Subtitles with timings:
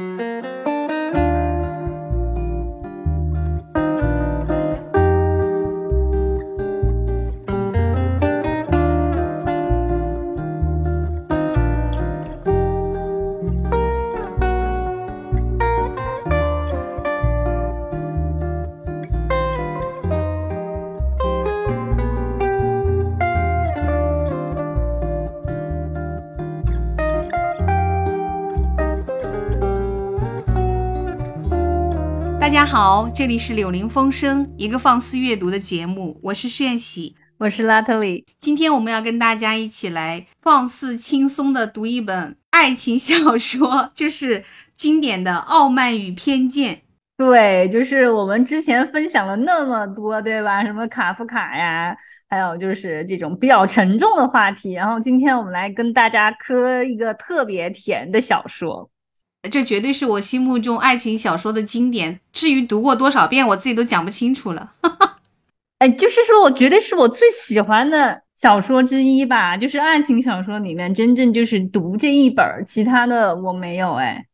[0.00, 0.29] 大
[32.70, 38.24] 好，这里是柳林风声，一个放肆阅读的节目，我是炫喜，我是拉特里。
[38.38, 46.76] 今天我们要跟大家一起来放肆轻松的读一本爱情小说，就是经典的《傲慢与偏见》。
[47.16, 50.64] 对，就是我们之前分享了那么多，对吧？
[50.64, 51.92] 什么卡夫卡呀，
[52.28, 54.74] 还有就是这种比较沉重的话题。
[54.74, 58.88] 然后今天我们来跟大家磕一个特别甜的小说。
[59.48, 62.20] 这绝对是我心目中爱情小说的经典。
[62.32, 64.72] 至于读过多少遍，我自己都讲不清楚了。
[65.78, 69.56] 哎，就是说我绝对是我最喜欢的小说之一吧。
[69.56, 73.94] 就是爱情小说里面，真正就是读这一本，其他的我没有。
[73.94, 74.26] 哎，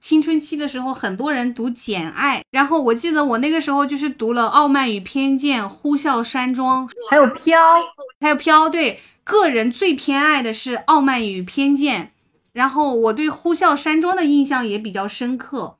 [0.00, 7.60] 青春期的时候，很多人读《简爱》，然后我记得我那个时候就是读了《傲慢与偏见》《呼啸山庄》，还有《飘》，
[8.22, 8.66] 还有《飘》。
[8.70, 12.04] 对，个人最偏爱的是《傲慢与偏见》。
[12.54, 15.76] 然后我对呼啸山庄的印象也比较深刻，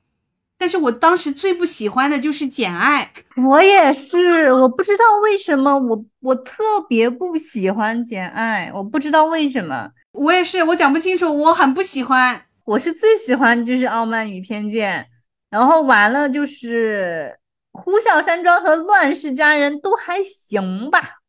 [0.57, 3.13] 但是我当时最不喜欢的就是简爱。
[3.37, 9.89] 我也是，我不知道为什么，我我特别不喜欢简爱，我不知道为什么。
[10.11, 12.45] 我也是，我讲不清楚，我很不喜欢。
[12.65, 15.07] 我是最喜欢就是傲慢与偏见，
[15.49, 17.37] 然后完了就是
[17.71, 21.19] 呼啸山庄和乱世佳人都还行吧，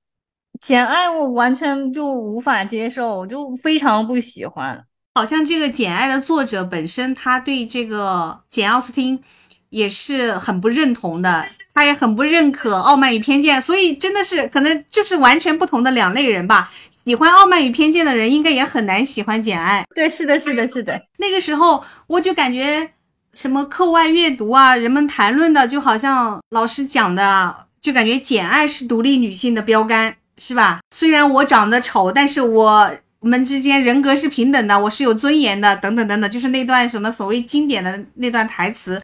[0.61, 4.85] 简爱我完全就无法接受，就非常不喜欢。
[5.17, 9.19] 好像这个《简爱》的作者本身，他对这个简奥斯汀
[9.71, 16.71] 也是很不认同的，他也很不认可《傲慢与偏见》，所以真的是可能就是完全不同的两类人吧。
[16.91, 19.83] 喜欢《傲慢与偏见》的人，应该也很难喜欢《简爱》。
[19.95, 21.01] 对，是的，是的，是的。
[21.17, 22.91] 那个时候我就感觉
[23.33, 30.81] 什么课外阅读啊，人们谈论的就好像老师讲的，就感觉《简爱》是独立女性的标杆，是吧？
[30.95, 32.91] 虽然我长得丑，但是我。
[33.27, 39.03] 我们之间人格是平等的，我是有尊严的，等等等等，就是那段什么所谓经典的那段台词。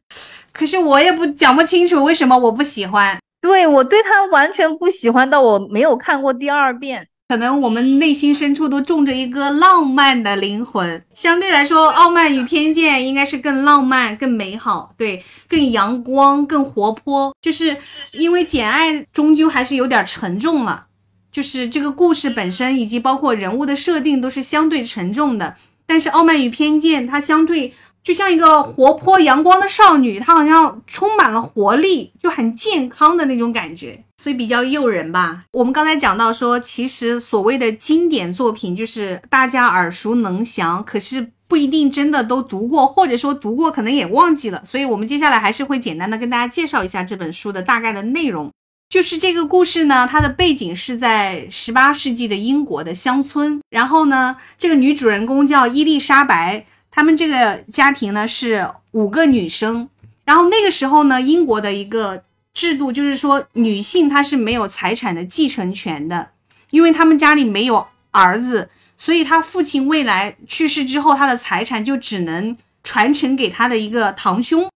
[0.53, 3.17] 可是我也不讲不清楚为什么我不喜欢。
[3.41, 7.05] 对我对他完全不喜欢到我没有看过第二遍。
[7.27, 17.35] 可能我们内心深处都种着一个浪漫的灵魂，相对来说，《傲慢与偏见》应该是更浪漫、更美好，对，更阳光、更活泼。
[17.41, 17.75] 就是
[18.13, 20.85] 因为《简爱》终究还是有点沉重了。
[21.33, 25.57] 就是这个故事本身，以及包括人物的设定都是相对沉重的，
[25.87, 27.73] 但是《傲慢与偏见》它相对
[28.03, 35.43] 就像一个活泼阳光的少女，她好像充满了活力，就很健康的那种感觉，所以比较诱人吧。
[35.53, 44.61] 我们刚才讲到说，其实所谓的经典作品就是大家耳熟能详，可是不一定真的都读过，或者说读过可能也忘记了。
[44.63, 48.51] 所以我们接下来还是会简单的跟大家介绍一下这本书的大概的内容。
[48.93, 53.59] 就是这个故事呢，它的背景是在十八世纪的英国的乡村。
[53.71, 59.89] 然后呢，这个女主人公叫伊丽莎白，他们这个家庭呢是五个女生。
[60.25, 62.21] 然后那个时候呢，英国的一个
[62.53, 66.29] 制度就是说，女性她是没有财产的继承权的，
[66.69, 74.69] 因为他们家里没有儿子，所以他父亲未来去世之后，他的财产就只能传承给他的一个堂兄。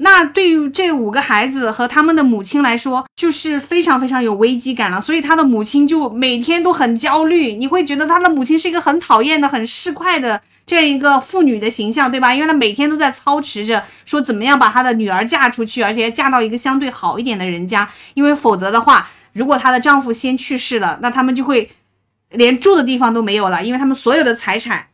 [0.00, 5.00] 那对于这五个孩子和他们的母亲来说，就是非常非常有危机感了。
[5.00, 7.54] 所以他的母亲就每天都很焦虑。
[7.54, 12.32] 你会觉得他的母亲是一个很讨厌的、很市侩的这样一个妇女的形象，对吧？
[12.32, 17.88] 因为她每天都在操持着说怎么样把她的女儿嫁出去，而且嫁到一个相对好一点的人家。
[18.14, 21.70] 因为否则的话，如果她的丈夫先去世了，那他们就会
[22.30, 24.86] 连住的地方都没有了，因为他们所有的财产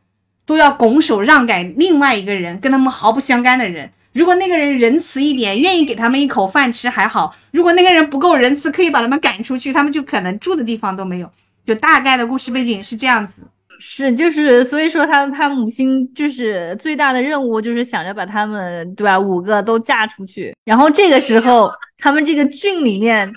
[0.47, 3.91] 都要拱手让给另外一个人，跟他们毫不相干的人。
[4.14, 11.31] 如果那个人仁慈一点，愿意给他们一口饭吃还好；如果那个人不够仁慈，可以把他们赶出去，他们就可能住的地方都没有。
[11.66, 13.43] 就大概的故事背景是这样子，
[13.81, 20.55] 是就是所以说他他母亲就是最大的任务就是想着把他们对吧五个都嫁出去。
[20.64, 23.32] 然后这个时候，他们这个郡里面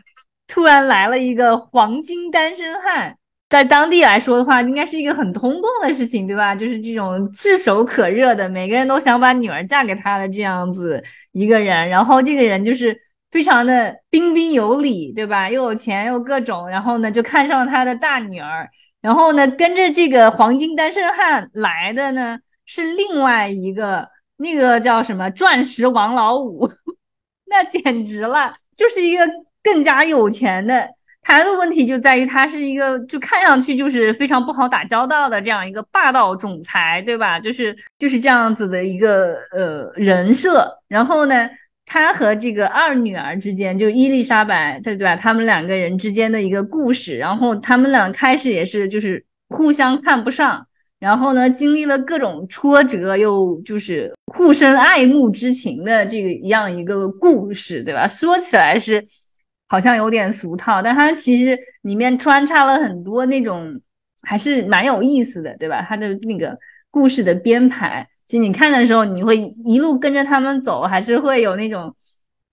[0.47, 3.15] 突然来了一个黄金单身汉。
[3.49, 6.53] 在当地来说的话，应该是一个很通共的事情，对吧？
[6.53, 11.01] 就是这种炙手可热的，每个人都想把女儿嫁给他的这样子
[11.31, 11.88] 一个人。
[11.88, 12.97] 然后这个人就是
[13.31, 15.49] 非常的彬彬有礼，对吧？
[15.49, 18.67] 又有钱又各种，然后呢就看上了他的大女儿。
[19.01, 26.69] 然后呢跟着这个黄金单身汉来的呢是另外一个那个叫什么钻石王老五，
[27.47, 29.23] 那简直了，就是一个
[29.63, 30.96] 更加有钱的。
[31.27, 37.38] 他的问题就在于他是一个就看上去就是非常不好打交道的这样一个霸道总裁，对吧？
[37.38, 40.65] 就是就是这样子的一个呃人设。
[40.88, 41.50] 然后呢，
[41.85, 45.18] 他和这个二女儿之间，就伊丽莎白，对对吧？
[45.18, 47.18] 他们两个人之间的一个故事。
[47.18, 50.65] 然后他们俩开始也是就是互相看不上。
[50.97, 58.07] 然后呢，经历了各种挫折，又就是互生爱慕之情的这个一样一个故事，对吧？
[58.07, 59.06] 说起来是
[59.68, 63.80] 好像有点俗套，但它其实里面穿插了很多那种
[64.22, 65.86] 还是蛮有意思的，对吧？
[65.88, 66.58] 它的那个
[66.90, 71.94] 故事的编排，其实你看的时候，你会一路跟着他们走，还是会有那种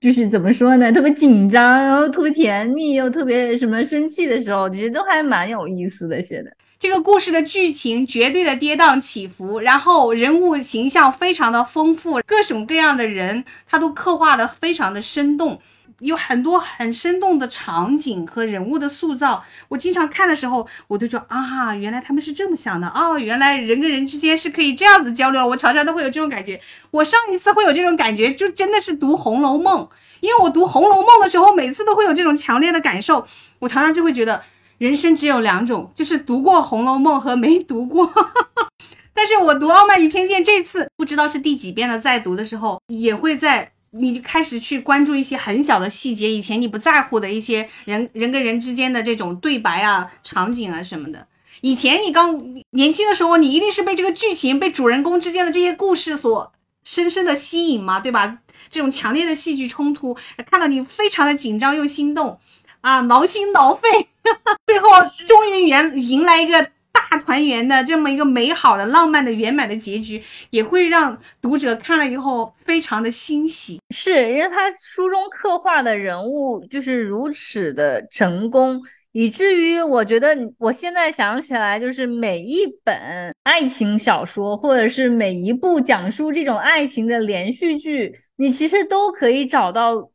[0.00, 6.50] 就是怎么说呢，特别紧张，然后特别甜蜜，又特别什么生气的时候，其实都还蛮有意思的写的。
[6.78, 15.58] 这个故事的剧情绝对的跌宕起伏，然后人物形象非常的丰富，各种各样的人他都刻画的非常的生动，
[16.04, 19.44] 有很多很生动的场景和人物的塑造。
[19.68, 25.46] 我经常看的时候，我都说啊，原来他们是这么想的哦，原来人跟人之间是可以这样子交流。
[25.46, 26.60] 我常常都会有这种感觉。
[26.90, 29.84] 我上一次会有这种感觉，就真的是读《红楼梦》，
[30.20, 33.26] 因为我读《红楼梦》的时候，每次都会有这种强烈的感受。
[33.58, 34.42] 我常常就会觉得。
[34.78, 38.12] 人生只有两种，就是读过《红楼梦》和没读过。
[39.14, 51.26] 但是我读《傲慢与偏见》这次不知道是第几遍的，在读的时候也会在你就开始去关注一些很小的细节，以前你不在乎的一些人人跟人之间的这种对白啊、场景啊什么的。
[51.60, 52.38] 以前你刚
[52.70, 56.52] 年轻的时候，你一定是被这个剧情、被主人公之间的这些故事所
[56.84, 58.38] 深深的吸引嘛，对吧？
[58.68, 60.16] 这种强烈的戏剧冲突，
[60.50, 62.38] 看到你非常的紧张又心动。
[62.80, 63.88] 啊，挠心挠肺，
[64.66, 64.90] 最后
[65.26, 66.70] 终于圆迎来一个
[67.18, 73.80] 团圆的这么一个美好的、浪漫的、圆满的结局，也会让读者看了以后非常的欣喜。
[73.90, 78.80] 是因为他书中刻画的人物就是如此的成功，
[79.12, 90.10] 以至于我觉得我现在想起来，就是每一本爱情小说，或者是每一部讲述这种爱情的连续剧，你其实都可以找到。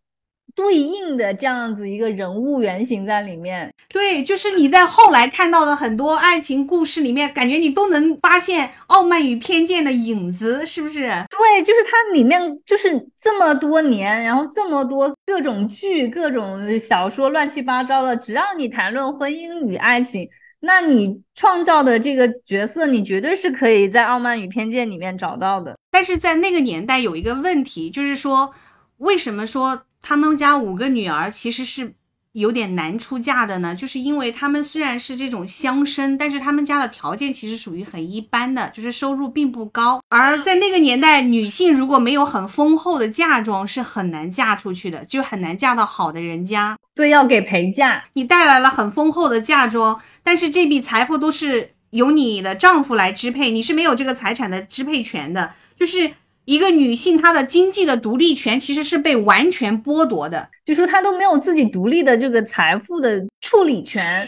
[0.55, 11.01] 对应的这样子一个人物原型在里面，对，就是你在后来看到的很多爱情故事里面，感觉你都能发现《傲慢与偏见》的影子，是不是？
[11.01, 12.89] 对，就是它里面就是
[13.21, 20.27] 这么多年，然后这么多各种剧、各种小说，乱七八糟的，只要你谈论婚姻与爱情，
[20.61, 25.77] 那你创造的这个角色，你绝对是可以在《傲慢与偏见》里面找到的。
[25.91, 28.53] 但是在那个年代有一个问题，就是说，
[28.97, 29.83] 为什么说？
[30.01, 31.93] 他们家五个女儿其实是
[32.33, 39.99] 有点难出嫁的呢，就是因为他们虽然是这种乡绅，但是他们家的条件其实属于很一般的，就是收入并不高。
[40.09, 46.77] 而在那个年代，女性如果没有很丰厚的嫁妆，是很难嫁出去的，就很难嫁到好的人家。
[46.95, 48.05] 对，要给陪嫁。
[48.13, 56.11] 你带来了很丰厚的嫁妆，但是这笔财富都是由你的丈夫来支配，你是没有这个财产的支配权的，就是。
[56.49, 64.27] 一个女性，她的经济的独立权其实是被完全剥夺的，就说她都没有自己独立的这个财富的处理权，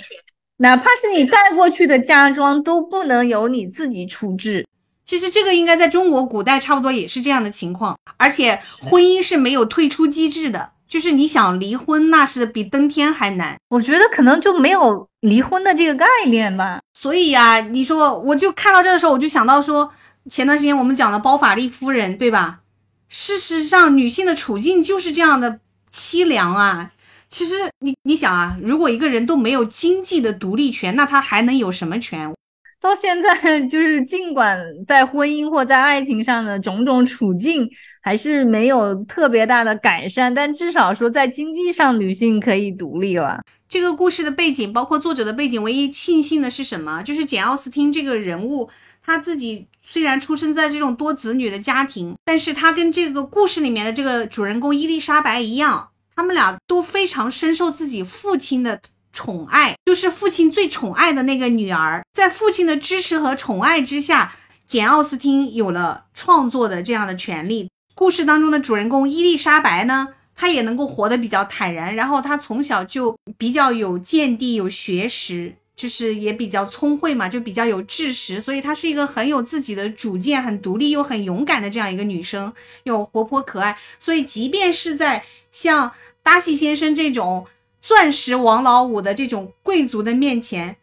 [0.57, 4.67] 哪怕是你带过去的嫁妆都不能由你自己处置。
[5.03, 13.57] 其实这个应该在中国古代差不多也是这样的情况，而且婚姻是没有退出机制的，就是你想离婚那是比登天还难。
[13.69, 16.81] 我觉得可能就没有离婚的这个概念吧。
[16.93, 19.91] 所以呀，你说我就看到这的时候，我就想到说。
[20.29, 22.61] 前段时间我们讲的包法利夫人，对吧？
[23.09, 25.59] 事实上，女性的处境就是这样的
[25.91, 26.91] 凄凉啊。
[27.27, 32.33] 其实，你你想啊，如果一个人都没有经济的独立权，那他还能有什么权？
[32.79, 37.69] 到现在，就是尽管在婚姻或在爱情上的种种处境
[38.01, 43.41] 还是没有特别大的改善，但至少说在经济上，女性可以独立了。
[43.69, 47.01] 这个故事的背景，包括作者的背景，唯一庆幸的是什么？
[47.03, 48.69] 就是简奥斯汀这个人物。
[49.03, 58.79] 他自己虽然出生在这种多子女的家庭，但是他跟这个故事里面的这个主人公伊丽莎白一样，他们俩都非常深受自己父亲的
[59.11, 62.03] 宠爱，就是父亲最宠爱的那个女儿。
[62.13, 64.33] 在父亲的支持和宠爱之下，
[64.65, 67.69] 简奥斯汀有了创作的这样的权利。
[67.95, 75.55] 故事当中的主人公伊丽莎白呢，她也能够活得比较坦然，然后她从小就比较有见地、有学识。
[75.81, 83.75] 就是也比较聪慧嘛，就比较有知识，所以她是一个很有自己的主见、很独立又很勇敢的这样一个女生，又活泼可爱。
[83.97, 87.47] 所以即便是在像达西先生这种
[87.81, 90.75] 钻石王老五的这种贵族的面前，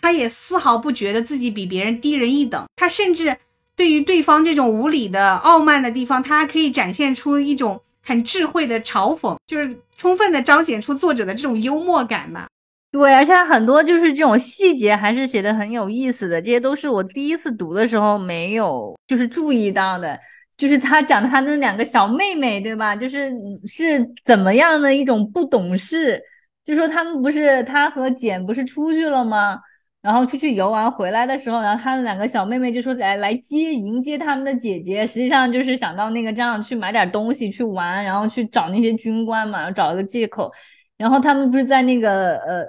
[0.00, 2.64] 她也丝毫不觉得自己比别人低人一等。
[2.76, 3.36] 她甚至
[3.74, 12.46] 对于对方这种无理的傲慢的地方，他还可以展现出一种很智慧的嘲讽，就是充分的彰显出作者的这种幽默感嘛。
[12.90, 20.18] 对，而且很多就是这种细节还是写的很有意思的，这些都是我第一次读的时候没有就是注意到的。
[20.56, 22.96] 就是他讲他那两个小妹妹，对吧？
[22.96, 23.30] 就是
[23.66, 26.18] 是怎么样的一种不懂事，
[26.64, 29.58] 就说他们不是他和简不是出去了吗？
[30.00, 40.50] 然后出去游玩回来的时候，然后他的两个小妹妹就说来来接迎接他们的姐姐，实际上就是想到那个这样去买点东西去玩，然后去找那些军官嘛，然后找了个借口。
[40.96, 42.64] 然后他们不是在那个呃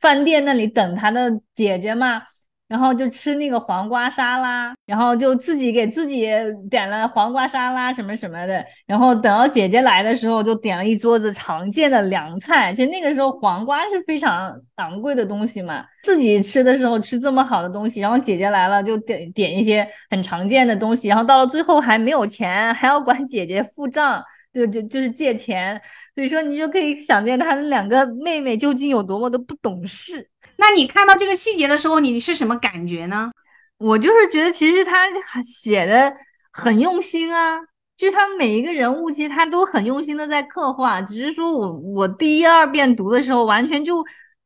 [0.00, 2.22] 饭店那里等他的姐姐嘛？
[2.68, 6.26] 然后就吃那个黄瓜沙拉，然后就自己给自己
[6.68, 8.64] 点了黄瓜沙拉什么什么的。
[8.86, 12.74] 然后等到姐姐来的时候，就点了一桌子常见的凉菜。
[12.74, 21.06] 其实那个时候黄瓜是非常昂贵的东西嘛，自己吃的时候吃这么好的东西，然后姐姐来了就点点一些很常见的东西。
[21.06, 24.20] 然后到了最后还没有钱，还要管姐姐付账，
[24.56, 25.80] 就就就是借钱。
[26.14, 30.28] 所以说你就可以想见他两个妹妹究竟有多么的不懂事。
[30.56, 33.30] 那你看到这个细节的时候，你是什么感觉呢？
[33.78, 35.06] 我就是觉得其实他
[35.44, 36.10] 写的
[36.50, 37.60] 很用心啊，
[37.94, 44.02] 就是他每一个人物其实他都很用心的在刻画，只是说我我第一二遍读的时候完全就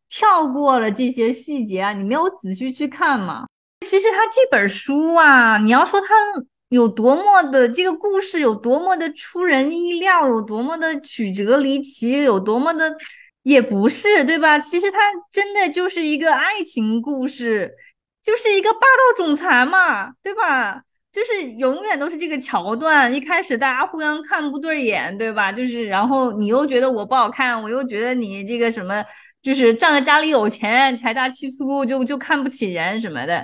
[0.09, 3.47] 跳过了这些细节啊，你没有仔细去看嘛。
[3.87, 6.09] 其实他这本书啊，你要说他
[6.71, 12.97] 有多么的这个故事有多么的出人意料，有多么的曲折离奇，有多么的。
[13.43, 14.59] 也不是，对吧？
[14.59, 14.99] 其实它
[15.33, 17.75] 真的就是一个爱情故事，
[18.23, 20.83] 就是一个霸道总裁嘛，对吧？
[21.11, 23.13] 就是永远都是这个桥段。
[23.13, 25.51] 一开始大家互相看不对眼，对吧？
[25.51, 29.03] 就是然后你又觉得我不好看，我又觉得你这个什么，
[29.41, 33.43] 就是仗着家里有钱，财大气粗，就就看不起人什么的，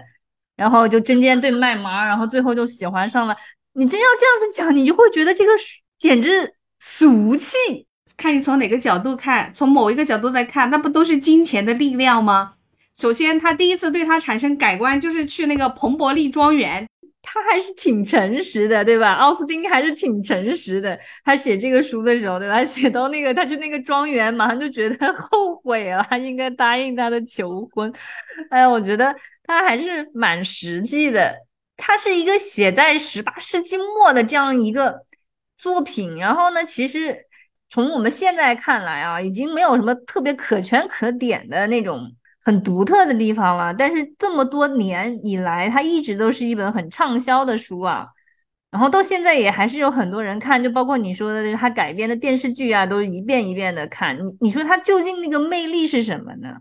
[0.56, 3.36] 然后就针尖对麦芒，然后最后就喜欢上了。
[3.75, 5.52] 你真要这样子讲，你就会觉得这个
[5.98, 7.86] 简直俗气。
[8.16, 12.54] 看你从哪个角度看，从某一个角度来看，那不都是金钱的力量吗？
[12.98, 16.88] 首先，他第一次对他产生改观，就是去那个彭伯利庄园，
[17.20, 19.12] 他还是挺诚实的，对吧？
[19.16, 20.98] 奥斯汀还是挺诚实的。
[21.22, 22.64] 他写这个书的时候，对吧？
[22.64, 27.92] 写到那个他去那个庄园，马上就觉得后悔了，应该答应他的求婚。
[28.48, 29.14] 哎呀，我觉得
[29.46, 31.46] 它还是蛮实际的。
[31.76, 35.04] 它是一个写在十八世纪末的这样一个
[35.56, 37.24] 作品，然后呢，其实。
[37.68, 42.00] 从我们现在看来啊，已经没有什么特别可圈可点的那种
[42.44, 43.74] 很独特的地方了。
[43.74, 48.06] 但是这么多年以来，它一直都是一本很畅销的书啊。
[48.70, 54.16] 然后到现在也还是有很多人看，就包括你说的，他改编的电视剧啊，都一遍一遍的看。
[54.24, 56.58] 你你说它究竟那个魅力是什么呢？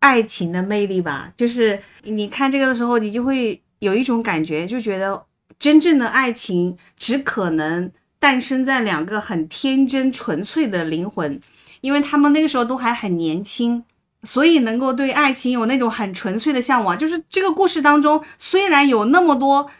[0.00, 5.24] 爱情的魅力吧，就是你看这个的时候，你就会有一种感觉，就觉得
[5.58, 7.90] 真正的爱情只可能。
[8.22, 11.40] 诞生在两个很天真纯粹的灵魂，
[11.80, 13.82] 因为他们那个时候都还很年轻，
[14.24, 16.98] 所以能够对爱情有那种很纯粹的向往。
[16.98, 19.70] 就是这个故事当中，虽然有那么多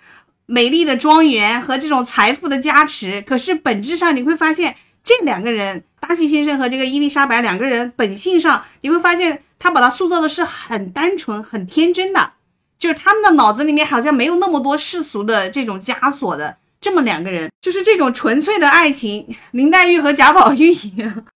[0.46, 4.74] 美丽的庄园和这种财富的加持，可是本质上你会发现，
[5.04, 12.32] 这两个人，达西先生和这个伊丽莎白两个人，本性上你会发现，他把他塑造的是很单纯、很天真的，
[12.76, 16.56] 就是他们的脑子里面好像没有那么多世俗的这种枷锁的。
[16.80, 21.26] 这么两个人，就是这种纯粹的爱情，林黛玉和贾宝玉一样。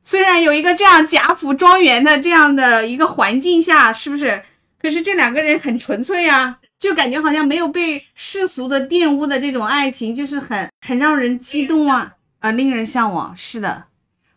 [0.00, 4.44] 虽然有一个这样贾府庄园的这样的一个环境下，是不是？
[4.80, 13.36] 可是这两个人很纯粹啊，就感觉好像没有被世俗的玷污的这种爱情，就是很很让人激动啊，啊，令人向往。
[13.36, 13.86] 是的，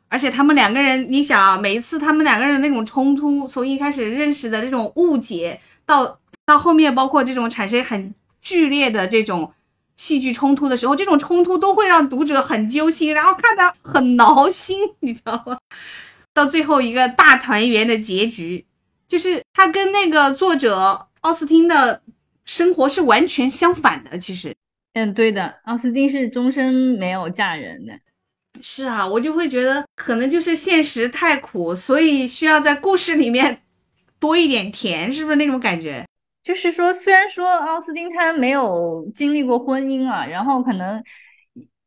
[0.10, 9.54] 而且他们两个人，你想啊，每一次他们两个人那种冲突，从一开始认识的这种误解，到到后面包括这种产生很剧烈的这种。
[9.96, 15.58] 戏剧冲突的时候，这种冲突都会让读者很揪心，然后看得很挠心，你知道吗？
[16.34, 18.66] 到最后一个大团圆的结局，
[19.06, 22.02] 就是他跟那个作者奥斯汀的
[22.46, 24.18] 生活是完全相反的。
[24.18, 24.56] 其实，
[24.94, 28.00] 嗯，对的，奥斯汀是终身没有嫁人的。
[28.62, 33.58] 是啊，我就会觉得可能就是现实太苦，所以需要在故事里面
[34.20, 36.06] 多一点甜，是不是那种感觉？
[36.44, 41.04] 就是说，虽然说奥斯汀他没有经历过婚姻啊，然后可能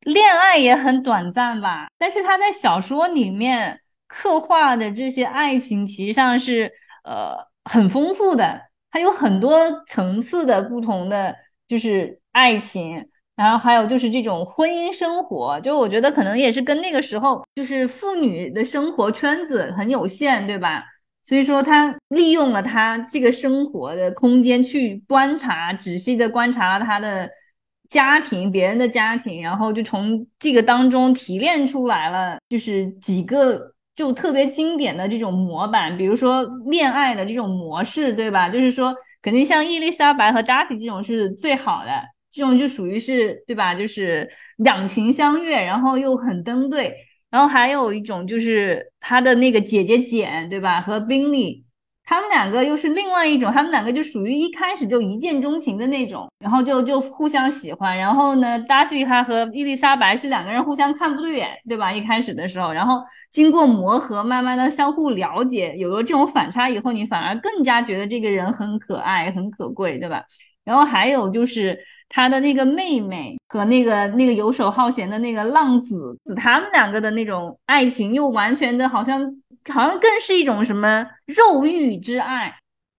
[0.01, 6.71] 恋爱也很短暂吧，但是他在小说里面刻画的这些爱情，其实上是
[7.05, 8.61] 呃很丰富的，
[8.91, 11.35] 它有很多层次的不同的
[11.67, 13.09] 就是爱情，
[13.43, 20.85] 然后还有就是这种婚姻生活，就我觉得可能也是跟那个时候就是妇女的生活圈子很有限，对吧？
[21.25, 27.31] 所以说，他利用了他这个生活的空间去观察，仔细的观察她的
[27.89, 38.49] 家庭，别人的家庭，然后就从这个当中提炼出来了，就是几个就特别经典的这种模板，比如说恋爱的这种模式，对吧？
[38.49, 41.91] 就是说，肯定像伊丽莎白和达西这种是最好的，
[42.33, 43.75] 这种就属于是，对吧？
[43.75, 46.97] 就是两情相悦，然后又很登对。
[47.31, 50.81] 然后还有一种就是他的那个姐姐简，对吧？
[50.81, 51.65] 和宾利。
[52.05, 57.97] 他们两个又是另外一种，他们两个就属于一开始就一见钟情的那种，然后就就互相喜欢。
[57.97, 61.93] 然后呢，达西他和伊丽莎白是两个人互相看不对眼，对吧？
[61.93, 70.25] 一开始的时候，然后经过磨合，慢慢的相互了解，有了这种反差以后，你反而更加觉得这个人很可爱、很可贵，对吧？
[70.65, 71.79] 然后还有就是
[72.13, 79.21] 他的那个妹妹和那个那个游手好闲的那个浪子，他们两个的那种爱情又完全的好像。
[79.73, 82.53] 好像更是一种什么肉欲之爱，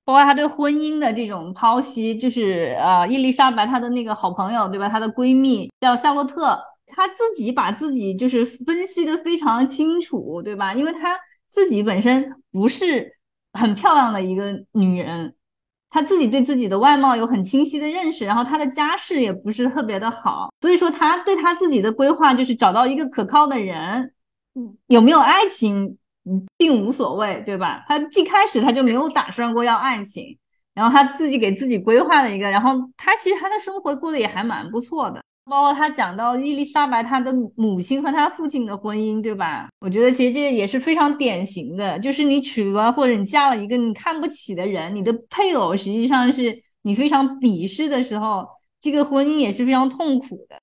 [0.06, 4.88] 包括他对婚姻的这种剖析，就是呃，伊丽莎白她的那个好朋友，对吧？
[4.88, 10.74] 她的闺蜜叫夏洛特，她自己把自己就是分析的非常清楚，对吧？
[10.74, 13.12] 因为她自己本身不是
[13.60, 15.36] 很漂亮的一个女人，
[15.94, 24.12] 她自己对自己的外貌有很清晰的认识，然后他的家世也不是特别的好，所以说他对他自己的规划就是找到一个可靠的人，
[24.88, 26.00] 有没有爱情？
[26.26, 27.86] 嗯，并无所谓，对吧？
[27.88, 30.36] 他一开始他就没有打算过要爱情，
[30.74, 35.22] 然后他自己给自己规划了一个，然后他其实他的生活过得也还蛮不错的。
[35.46, 39.68] 包括他讲到伊丽莎白她的母亲和他父亲的婚姻，对吧？
[39.80, 48.48] 我觉得其实这也是非常典型的，就是你娶了或者你嫁了一个你看不起的人，你的配偶实际上是你非常鄙视的时候，
[48.82, 50.58] 这个婚姻也是非常痛苦的。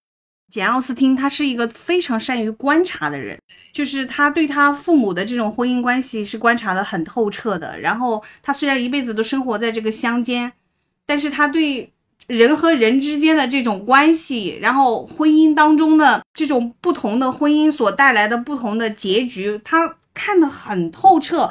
[0.48, 3.38] 简奥斯汀他是一个非常善于观察的人，
[3.72, 7.78] 就是他对他父母的这种婚姻关系是观察的很透彻的。
[7.78, 10.52] 然后他虽然一辈子都生活在这个乡间，
[11.06, 11.92] 但是他对
[12.30, 21.50] 人和人之间的这种关系，然后婚姻当中的这种不同的婚姻所带来的不同的结局，他看得很透彻。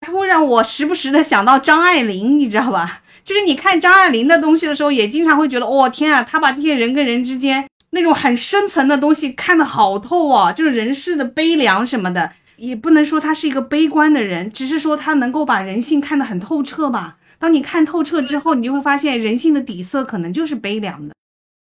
[0.00, 3.00] 他会让我时不时的想到张爱玲，你知道吧？
[3.24, 7.66] 就是你看张爱玲的东西的时候，也经常会觉得，哦天啊，他把这些人跟人之间。
[7.92, 17.16] 那种很深层的东西看得好透啊，就是人世的悲凉什么的，也不能说他是一个悲观的人，只是说他能够把人性看得很透彻吧。
[17.40, 21.12] 当你看透彻之后，你就会发现人性的底色可能就是悲凉的。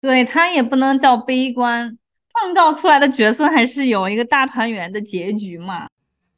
[0.00, 1.96] 对他也不能叫悲观，
[2.32, 5.86] 创造出来的角色还是有一个大团圆的结局嘛。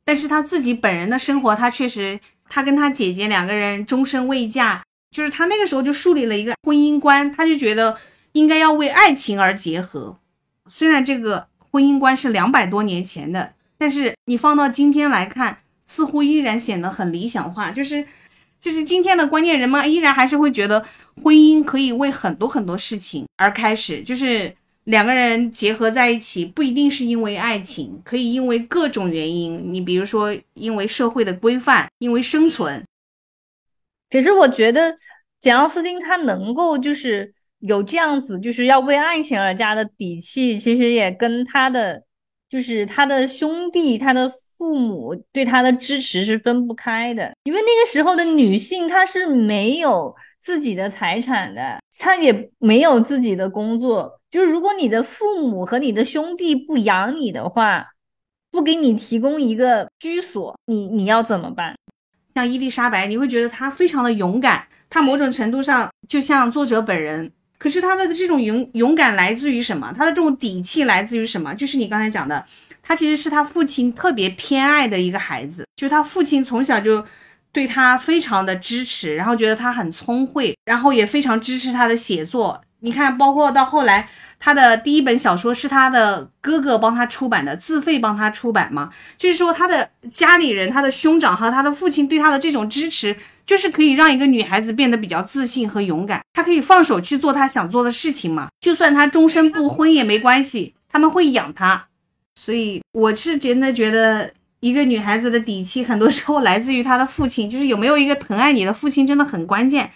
[0.05, 7.97] 但是他自己本人的生活，他确实，他跟他姐姐两个人终身未嫁，就是他那个时候就树立了一个婚姻观，他就觉得。
[8.33, 10.17] 应该要为爱情而结合，
[10.69, 17.73] 虽然这个婚姻观是两百多年前的，但是你放到今天来看，似乎依然显得很理想化。
[17.73, 18.07] 就是，
[18.61, 20.85] 就是今天的观念，人们依然还是会觉得
[21.23, 29.73] 婚姻可以为很多很多事情而开始，就是两个人结合在一起，不一定是因为爱情，可以因为各种原因。
[29.73, 32.85] 你比如说，因为社会的规范，因为生存。
[34.11, 34.95] 可是我觉得
[35.41, 37.35] 简奥斯汀他能够就是。
[37.61, 42.03] 有这样子就是要为爱情而嫁的底气，其实也跟他的
[42.49, 47.33] 就是他的兄弟、他的父母对他的支持是分不开的。
[47.45, 54.21] 因为那个时候的女性，她是没有自己的财产的，她也没有自己的工作。
[54.31, 57.87] 就是如果你的父母和你的兄弟不养你的话，
[58.51, 61.75] 不给你提供一个居所，你你要怎么办？
[62.35, 67.33] 像伊丽莎白，你会觉得她非常的勇敢，她某种程度上就像作者本人。
[67.57, 69.91] 可是她的这种勇勇敢来自于什么？
[69.97, 71.55] 她的这种底气来自于什么？
[71.55, 72.45] 就是你刚才讲的，
[72.83, 77.05] 他其实是他父亲特别偏爱的一个孩子，就是他父亲从小就
[77.53, 82.61] 对他非常的支持，然后觉得他很聪慧，然后也非常支持他的写作。
[82.83, 93.17] 你看，包括到后来，他的第一本小说是他的哥哥帮他出版的，自费帮他出版嘛，就是说他的家里人、他的兄长和他的父亲对他的这种支持。
[93.47, 98.47] 就是可以让一个女孩子变得比较自信和勇敢，她可以放手去做她想做的事情嘛。
[98.61, 101.89] 就算她终身不婚也没关系，他们会养她。
[102.43, 109.91] 所以我是真的觉得，一个女孩子的底气，很多时候来自于她的父亲，就是有没有一个疼爱你的父亲，真的很关键。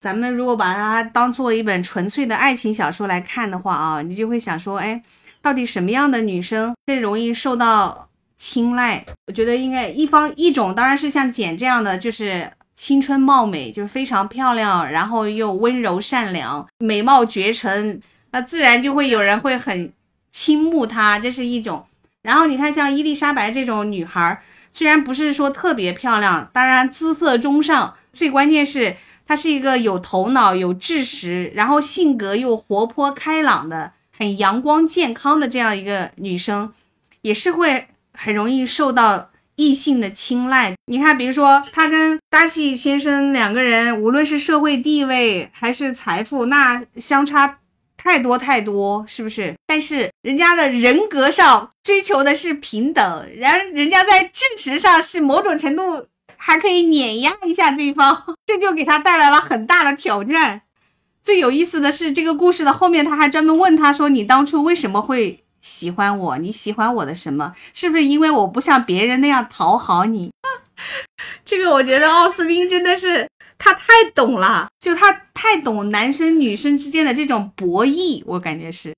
[0.00, 5.02] 咱们如果把它当做一本纯粹的爱情小说来看的话啊，你就会想说，哎，
[5.42, 9.04] 到底什么样的女生更容易受到青睐？
[9.26, 12.48] 我觉得应该一方一种，当然是像简这样的，就是。
[12.76, 17.98] 青春貌美，就是非常漂亮，然后又温柔善良，美貌绝尘，
[18.32, 19.90] 那自然就会有人会很
[20.36, 21.86] 倾慕她，这是一种。
[22.20, 28.96] 然后你看，像伊丽莎白这种女孩，虽然不是说特别漂亮，当然姿色中上，最关键是
[29.26, 36.70] 她是一个有头脑、有知识，然后性格又活泼开朗的、很阳光健康的这样一个女生，
[37.22, 40.74] 也是会很容易受到异性的青睐。
[40.84, 47.60] 你看，比如说她跟达西先生两个人，无论是社会地位还是财富，那相差。
[48.06, 49.52] 太多太多，是不是？
[49.66, 60.62] 但是人家的人格上追求的是平等，然人家在智识上是某种程度还可以碾压一下对方， 这就给他带来了很大的挑战。
[61.20, 66.38] 最有意思的是，这个故事的后面他还专门问他说：“你当初为什么会喜欢我？
[66.38, 67.54] 你喜欢我的什么？
[67.74, 70.30] 是不是因为我不像别人那样讨好你？”
[71.44, 73.26] 这个我觉得奥斯汀真的是。
[73.58, 78.94] 他太懂了，就他太懂男生女生之间的这种博弈，我感觉是。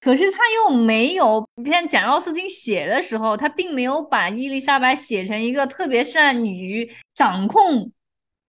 [0.00, 7.90] 可是他又没有，你看简奥斯汀写的时候，他并没有把伊丽莎白写成一个特别善于掌控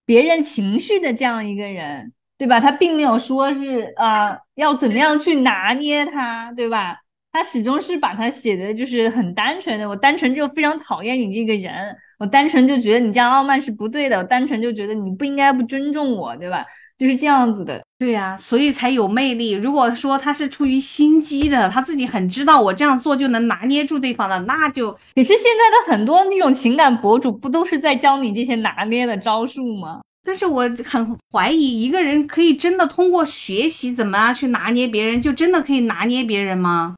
[0.05, 2.59] 别人情绪的这样一个人，对吧？
[2.59, 6.99] 他并没有说是啊，要怎么样去拿捏他，对吧？
[7.31, 11.97] 他始终是把他写的就是很单纯的，我单纯就非常讨厌你这个人。
[12.19, 16.65] 我单纯就觉得你这样傲慢是不对的，我单纯就觉得你不应该不尊重我，对吧？
[16.97, 19.51] 就是这样子的，对呀，所以才有魅力。
[19.51, 30.01] 如果说他是出于心机的，他自己很知道我这样做就能拿捏住对方的，那就可是现在的很多那种情感博主不都是在教你这些拿捏的招数吗？
[30.25, 36.95] 但是我很怀疑，一个人可以真的通过学习怎么样去拿捏别人，就真的可以拿捏别人吗？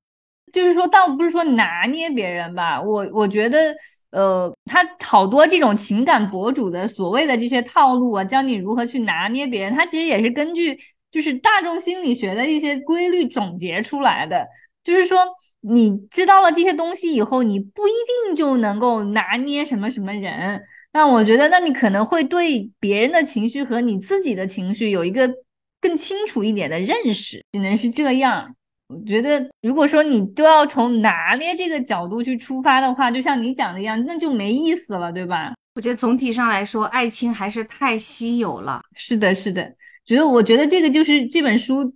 [0.51, 3.75] 就是说，倒不是说拿捏别人吧，我我觉得。
[4.11, 14.47] 呃，他好多这种情感博主的所谓的这些套路啊，教你如何去拿捏别人，他其实也是根据就是大众心理学的一些规律总结出来的。
[14.83, 15.19] 就是说，
[15.61, 17.91] 你知道了这些东西以后，你不一
[18.25, 20.61] 定就能够拿捏什么什么人。
[20.93, 25.31] 那我觉得，那你可能会对别人的情绪和你自己的情绪有一个
[25.79, 28.55] 更清楚一点的认识，只能是这样。
[28.91, 35.53] 我觉得，如果说你都要从拿捏这个角度去出发的话，就像你讲的一样，那就没意思了，对吧？
[35.75, 38.81] 我觉得总体上来说，爱情还是太稀有了。
[38.93, 39.73] 是的，是的。
[40.05, 41.93] 觉得，我觉得这个就是这本书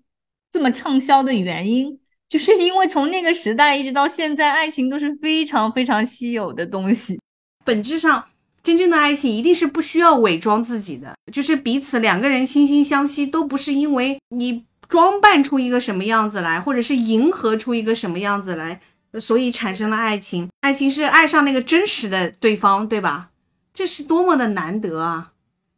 [0.51, 7.19] 这么畅销的原因，就是因为从那个时代一直到现在，爱情都是非常非常稀有的东西。
[7.65, 8.23] 本质上，
[8.63, 14.63] 真正的爱情一定是不需要伪装自己的，就是彼此两个人惺惺相惜，都不是因为你。
[14.87, 18.81] 装扮出一个什么样子来，或者是迎合出一个什么样子来，
[19.19, 20.49] 所以产生了爱情。
[20.61, 23.29] 爱情是爱上那个真实的对方，对吧？
[23.73, 25.31] 这是多么的难得啊！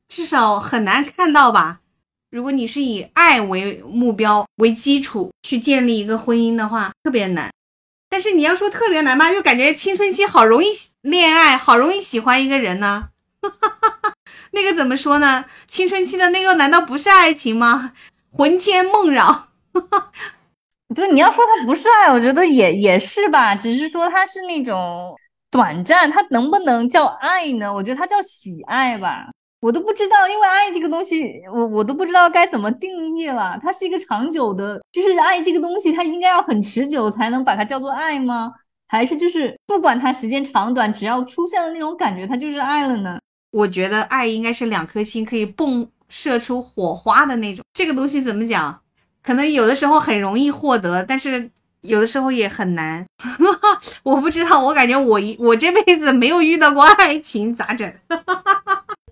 [0.08, 1.80] 至少很难看到吧？
[2.30, 7.50] 如果你是以爱为目标为基础去建立一个婚姻的话，特别难。
[8.10, 10.68] 但是你要说特别难吧，又感觉青春期好容易
[11.02, 13.10] 恋爱，好容易喜欢一个人呢。
[14.52, 15.46] 那个怎么说呢？
[15.68, 17.94] 青春期的那个难道不是爱情吗？
[18.38, 19.48] 魂牵梦绕，
[20.94, 25.16] 对，你要说他不是爱，我觉得也也是吧，只是说他是那种
[25.50, 27.74] 短暂，他能不能叫爱呢？
[27.74, 29.28] 我觉得他叫喜爱吧，
[29.60, 33.60] 我都不知道，因为爱这个东西，我我都不知道该怎么定义了。
[33.62, 38.54] 它是一个长久的，就是爱这个东西，它应该要很持久才能把它叫做爱吗？
[38.88, 43.20] 还是就是不管它时间长短，只要出现了那种感觉，它就是爱了呢？
[43.52, 45.90] 我觉得爱应该是两颗心可以蹦。
[46.10, 48.82] 射出火花的那种，这个东西怎么讲？
[49.24, 51.50] 可能有的时候很容易获得，但是
[51.82, 53.06] 有的时候也很难。
[54.04, 57.92] 我不知道，我感觉我一我这辈子没有遇到过爱情，咋整？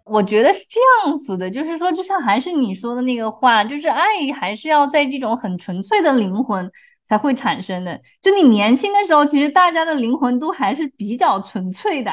[0.06, 0.80] 我觉得是这
[1.10, 4.04] 样子的，就是说，就像还是你说的那个话，就是爱
[4.34, 6.72] 还是要在这种很纯粹的灵魂
[7.08, 8.00] 才会产生的。
[8.22, 12.12] 就你年轻的时候，其实大家的灵魂都还是比较纯粹的。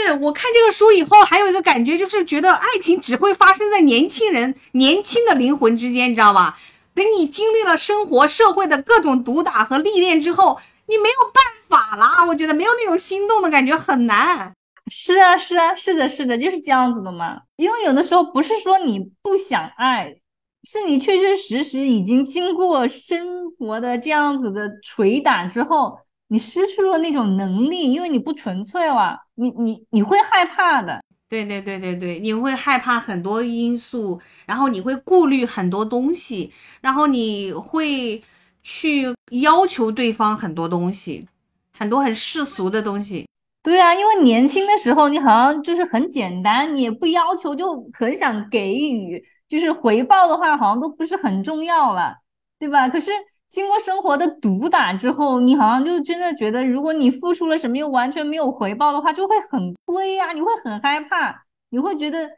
[0.00, 6.58] 是我看这个书以后，还有一个感觉，就是觉得爱情只会发生在年轻人、年轻的灵魂之间，你知道吧？
[6.94, 12.26] 等你经历了生活、社会的各种毒打和历练之后，你没有办法啦。
[12.26, 14.52] 我觉得没有那种心动的感觉很难。
[14.90, 17.40] 是啊，是啊，是的，是的，就是这样子的嘛。
[17.56, 20.16] 因为有的时候不是说你不想爱，
[20.62, 25.98] 是你确确实实已经经过生活的这样子的捶打之后。
[26.28, 31.00] 你失去了那种能力，因为你不纯粹了，你你你会害怕的。
[31.28, 38.22] 对对对对对，你会害怕很多因素，然后你会顾虑很多东西，然后你会
[38.62, 41.26] 去要求对方很多东西，
[41.72, 43.28] 很多很世俗的东西。
[43.62, 52.16] 对啊，因为年轻的时候你好像就是很简单，你也不要求，就很想给予，就是回报的话好像都不是很重要了，
[52.58, 52.88] 对吧？
[52.88, 53.12] 可是。
[53.48, 62.28] 经过生活的毒打之后，你好像就真的觉得，如果你付出了什么又完全没有回报的话，就会很亏呀，你会很害怕，你会觉得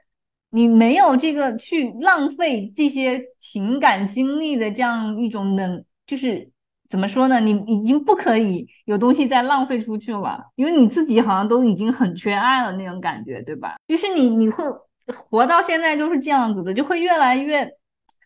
[0.50, 6.50] 你没有这个去浪费这些情感经历的这样一种能，就是
[6.88, 7.40] 怎么说呢？
[7.40, 13.76] 你已经不可以有东西再浪费出去了，因为你自己好像都已经很缺爱了那种感觉，对吧？
[13.88, 14.64] 就是你你会
[15.14, 17.66] 活到现在都是这样子的，就会越来越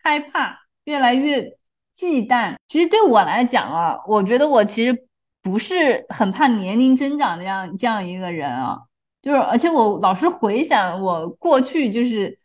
[0.03, 1.49] 害怕，越来越
[1.95, 2.55] 忌惮。
[2.69, 5.07] 其实对我来讲啊，我觉得我其实
[5.43, 8.79] 不是很怕年龄增长的这样这样一个人啊。
[9.23, 12.37] 就是，而且我老是回想我过去就是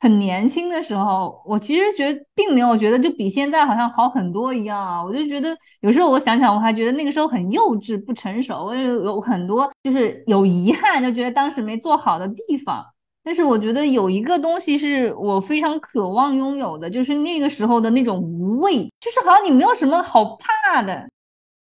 [0.00, 5.02] 很年轻的时候，我其实觉得并没有觉得就比现在好像好很多一样啊。
[5.02, 12.84] 我就觉得有时候我想想，我还觉得那个时候很幼稚不成熟，我有有很多就是有遗憾，就觉得当时没做好的地方。
[13.26, 21.08] 但是我觉得有一个东西是我非常渴望拥有的，就是那个时候的那种无畏，就是好像你没有什么好怕的。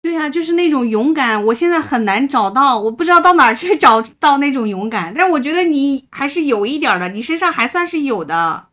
[0.03, 5.11] 对呀，就是那种勇敢，我现在很难找到，我不知道到哪儿去找到那种勇敢。
[5.11, 8.67] 但是我觉得你还是有一点的，你身上还算是有的，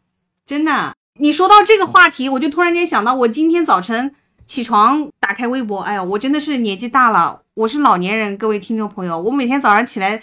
[0.44, 0.92] 真的。
[1.18, 10.20] 你说到这个话题，我就突然间想到，我今天早晨起床打开微博，哎呀，我真的是年纪大了，我是老年人，各位听众朋友，我每天早上起来，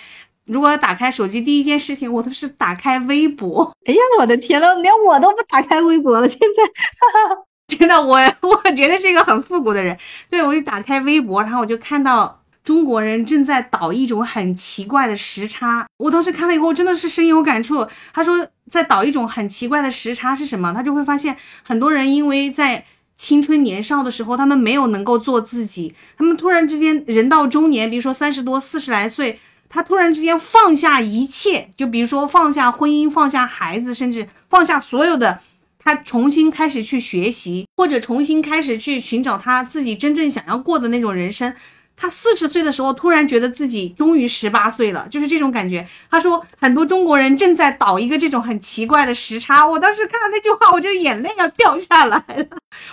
[0.50, 3.72] 如果打开手机，第一件事情我都是打开微博。
[3.86, 6.64] 哎呀，我的天呐，连我都不打开微博了，现在。
[6.66, 9.96] 哈 哈真的，我我觉得是一个很复古的人。
[10.28, 15.86] 对我就打开微博，然后我就看到中国人正在倒一种很奇怪的时差。
[15.98, 17.88] 我当时看了以后，真的是深有感触。
[18.12, 20.74] 他说在倒一种很奇怪的时差是什么？
[20.74, 22.84] 他就会发现很多人因为在
[23.16, 35.39] 青春年少的时候，他们没有能够做自己，他们突然之间人到中年，比如说三十多、四十来岁，他突然之间放下一切，就比如说放下婚姻、放下孩子，甚至放下所有的。
[35.82, 41.55] 他重新开始去学习，或者重新开始去寻找他自己真正想要过的那种人生。
[41.95, 45.86] 他四十岁的时候，突然觉得自己终于十八岁了，就是这种感觉。
[46.10, 49.65] 他说，很多中国人正在倒一个这种很奇怪的时差。
[49.67, 52.45] 我当时看到那句话，我就眼泪要掉下来了。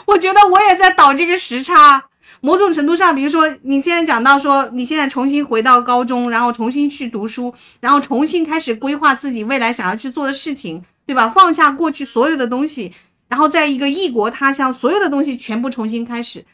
[0.06, 2.04] 我觉得我也在倒这个时差。
[2.40, 10.82] 某种程度上，比如说你现在讲到说，你现在重新回到高中，然后重新去读书，然后重新开始规划自己未来想要去做的事情。
[11.06, 11.28] 对吧？
[11.28, 12.92] 放下过去所有的东西，
[13.28, 16.44] 然后在一个异国他乡，所有的东西全部重新开始。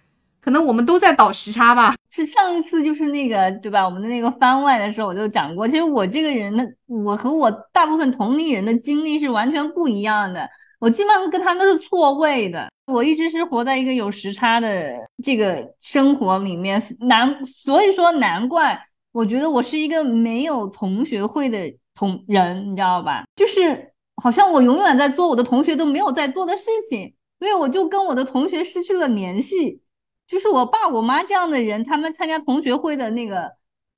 [0.43, 1.95] 可能我们都在倒时差吧。
[2.11, 3.83] 是上一次就是那个对吧？
[3.83, 10.47] 我们的那个番外的时候我就讲过，其实我这个人呢，我和我大部分同龄人的经历是完全不一样的。
[10.83, 12.69] 我基本上跟他都是错位的。
[12.87, 14.93] 我一直是活在一个有时差的
[15.23, 18.77] 这个生活里面，难所以说难怪
[19.13, 23.23] 我觉得我是一个没有同学会的同人，你知道吧？
[23.37, 23.91] 就是。
[24.23, 29.81] 好像我永远在做我的同学都没有在做的事情，所以我就跟我的同学失去了联系。
[30.29, 33.51] 就是我爸我妈这样的人，他们参加同学会的那个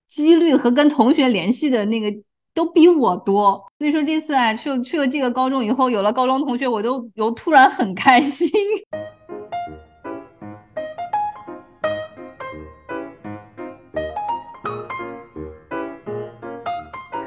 [0.08, 2.08] 几率和跟同学联系的那个
[2.54, 3.62] 都比我多。
[3.78, 8.48] 所以说这次啊，去去了这个高中以后，有了高中同学，我都有突然很开心。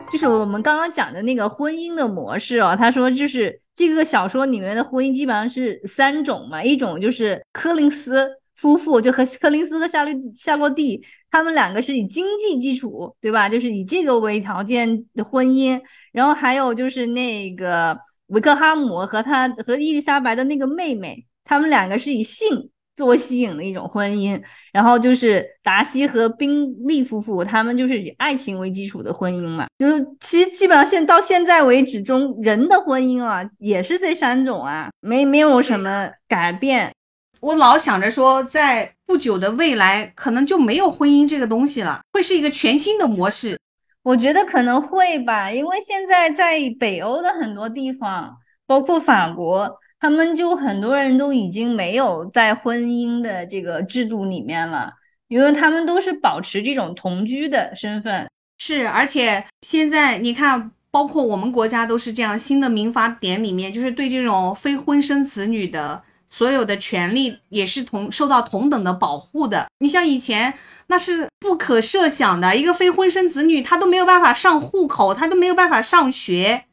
[0.09, 13.47] 就是我们刚刚讲的那个婚姻的模式哦，他说就是这个小说里面的婚姻基本上是三种嘛，一种就是柯林斯夫妇，就和柯林斯和夏绿夏洛蒂他们两个是以经济基础，对吧？
[13.47, 22.69] 就是以这个为条件的婚姻，然后还有就是那个维克哈姆和他和伊丽莎白的那个妹妹，他们两个是以性。
[22.97, 24.41] 作为吸引的一种婚姻，
[24.73, 29.67] 然后就是达西和宾利夫妇，他们就是以爱情为基础的婚姻嘛。
[29.77, 36.91] 就是其实基本上现到现在为止中，人的婚姻啊，也是这三种啊，没没有什么改变。
[37.39, 43.59] 我老想着说，在不久的未来，可能就没有婚姻这个东西了，会是一个全新的模式。
[44.03, 49.79] 我觉得可能会吧，因为现在在北欧的很多地方，包括法国。
[49.99, 54.93] 他们就很多人都已经没有在婚姻的这个制度里面了，
[55.27, 58.29] 因为他们都是保持这种同居的身份。
[58.59, 66.03] 是，而且现在你看，包括我们国家都是这样，新的民法典里面就是对这种非婚生子女的
[66.37, 69.65] 所有的权利也是同受到同等的保护的。
[69.79, 70.53] 你像以前
[70.85, 76.65] 那是不可设想的，一个非婚生子女他都没有办法上户口，他都没有办法上学。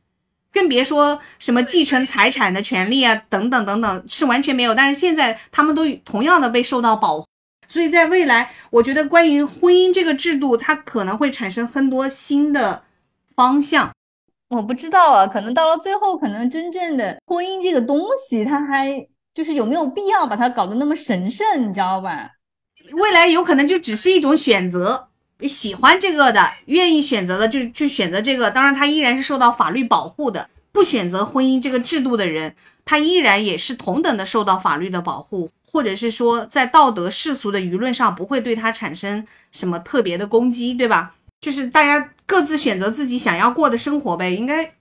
[0.52, 4.74] 更别说什么继承财产的权利啊，等等等等，是完全没有。
[4.74, 7.26] 但是现在他们都同样的被受到保护，
[7.66, 12.82] 所以在未来，我觉得关于婚姻这个制度，它可能会产生很多新的
[13.34, 13.90] 方向。
[14.50, 22.30] 我不知道啊，可能到了最后，可能真正的婚姻这个东西，它还就是有没有必要把它搞得那么神圣，你知道吧？
[22.92, 25.08] 未来有可能就只是一种选择。
[25.48, 28.50] 喜欢这个的，愿意选择的就去选择这个。
[28.50, 30.48] 当然，他依然是受到法律保护的。
[30.70, 41.14] 不选择婚姻这个制度的人，他依然也是同等的受到法律的保护，或者是说在道德世俗的舆论上不会对他产生什么特别的攻击，对吧？
[41.40, 44.74] 就是大家各自选择自己想要过的生活呗，应该，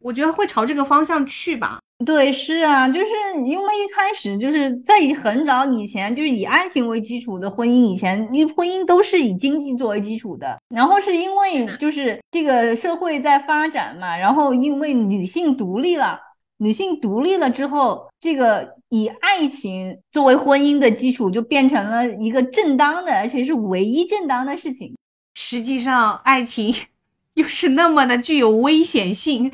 [0.00, 1.80] 我觉得会朝这个方向去吧。
[2.04, 3.06] 对，是啊，就是
[3.44, 10.58] 因为一开始就是在很早以前，就是以爱情为基础的婚姻，以前因婚姻都是以经济作为基础的。
[10.74, 16.18] 然后是因为就是这个社会在发展嘛，然后因为女性独立了，
[16.56, 24.96] 女性独立了之后，这个以爱情作为婚姻的基础，就变成了一个正当的，而且是唯一正当的事情。
[25.34, 26.74] 实际上，爱情
[27.34, 29.52] 又是那么的具有危险性。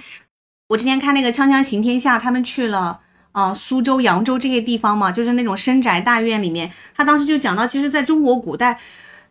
[0.69, 2.99] 我之前看那个《锵锵行天下》，他们去了
[3.31, 6.73] 啊苏州、扬州这些地方嘛，就是那种深宅大院里面。
[6.95, 8.81] 他当时就讲到，其实在中国古代，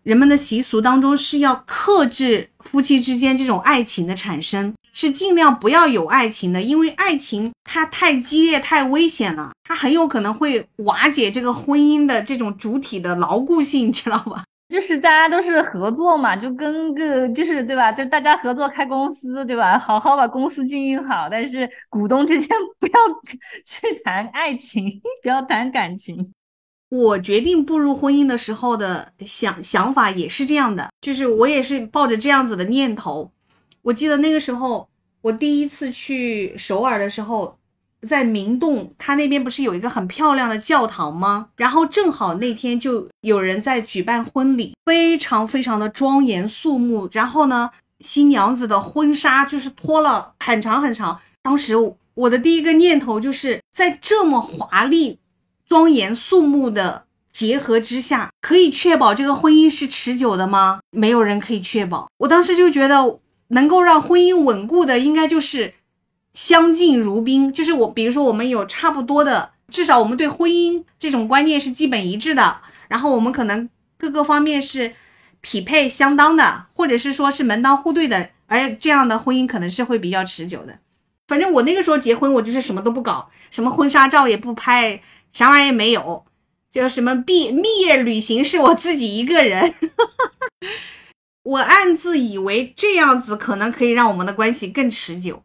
[0.04, 14.46] 人们的习俗当中是要克制夫妻之间这种爱情的产生，是尽量不要有爱情的，因为爱情它太激烈、太危险了，它很有可能会瓦解这个婚姻的这种主体的牢固性，你知道吧？
[14.68, 17.92] 就是大家都是合作嘛，就跟个就是对吧？
[17.92, 19.78] 就大家合作开公司，对吧？
[19.78, 22.50] 好好把公司经营好，但是股东之间
[22.80, 22.94] 不要
[23.64, 26.34] 去谈爱情， 不要谈感情。
[26.90, 33.32] 我决定步入婚姻的时候的想想法也是这样的，就是我也是抱着这样子的念头。
[33.84, 34.90] 我记得那个时候，
[35.22, 37.58] 我第一次去首尔的时候。
[38.06, 41.48] 在明洞，他那边不是有一个很漂亮的教堂吗？
[41.56, 47.10] 然后正好那天就有人在举办婚礼，非常非常的庄严肃穆。
[47.12, 51.20] 然后呢，新娘子的婚纱就是拖了很长很长。
[51.42, 51.76] 当时
[52.14, 55.20] 我的第一个念头就是在这么华丽、
[55.66, 60.80] 庄严肃穆的结合之下，可以确保这个婚姻是持久的吗？
[60.92, 62.08] 没有人可以确保。
[62.20, 65.74] 我当时就觉得，能够让婚姻稳固的，应该就是。
[66.36, 72.58] 相敬如宾，就是我，比如说我们有差不多的，至少我们对婚姻这种观念是基本一致的，
[72.90, 73.68] 然后我们可能
[73.98, 74.94] 各个方面是
[75.40, 80.78] 匹配相当的，或者是说是门当户对的，哎，这样的婚姻可能是会比较持久的。
[81.28, 86.26] 反正我那个时候结婚，我就是什么都不搞，什么婚纱照也不拍，啥玩意也没有，
[86.70, 89.74] 就什么毕蜜月旅行是我自己一个人，
[91.44, 95.42] 我暗自以为这样子可能可以让我们的关系更持久。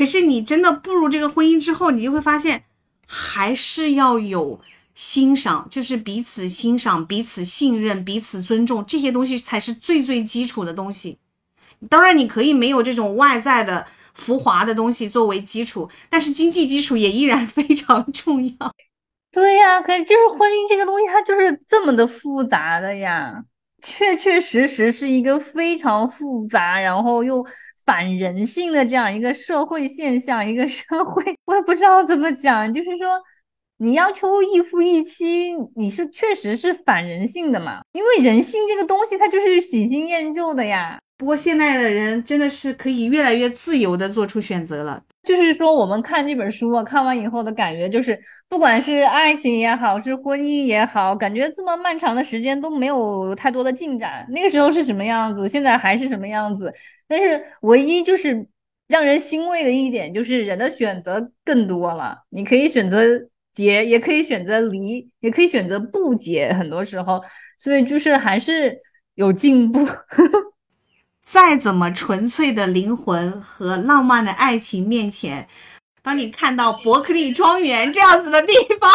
[0.00, 2.64] 可是你真的步入这个婚姻之后，你就会发现，
[3.06, 4.58] 还是要有
[4.94, 11.18] 欣赏，就是彼此欣赏、彼此信任、彼此尊重，这些东西才是最最基础的东西。
[11.90, 18.74] 当然，你可以没有这种外在的浮华的东西作为基础，但是经济基础也依然 非常重要。
[19.30, 23.44] 对呀，可是就是婚姻这个东西，它就是这么的复杂的呀，
[23.82, 27.46] 确确实实是一个非常复杂，然后又。
[27.90, 33.20] 反人性的这样一个社会现象，一个社会， 我也不知道怎么讲，就是说，
[33.78, 37.80] 你要求一夫一妻，你是确实是反人性的嘛？
[37.90, 41.00] 因为人性这个东西，它就是喜新厌旧的呀。
[41.18, 45.02] 不过现在的人真的是可以越来越自由的做出选择了。
[45.22, 54.26] 就是说，我们看这本书啊，看完以后的感觉就是，不管是爱情也好，是婚姻也好，感觉这么漫长的时间都没有太多的进展。
[54.30, 56.72] 那个时候是什么样子，现在还是什么样子。
[57.06, 58.46] 但是唯一就是
[58.88, 62.16] 让人欣慰的一点，就是人的选择更多了。
[62.30, 63.04] 你可以选择
[63.52, 66.52] 结，也可以选择离，也可以选择不结。
[66.52, 67.22] 很多时候，
[67.58, 68.80] 所以就是还是
[69.14, 69.80] 有进步。
[71.32, 75.46] 再怎么纯粹的灵魂和浪漫的爱情面前，
[76.02, 78.90] 当你看到伯克利庄园这样子的地方，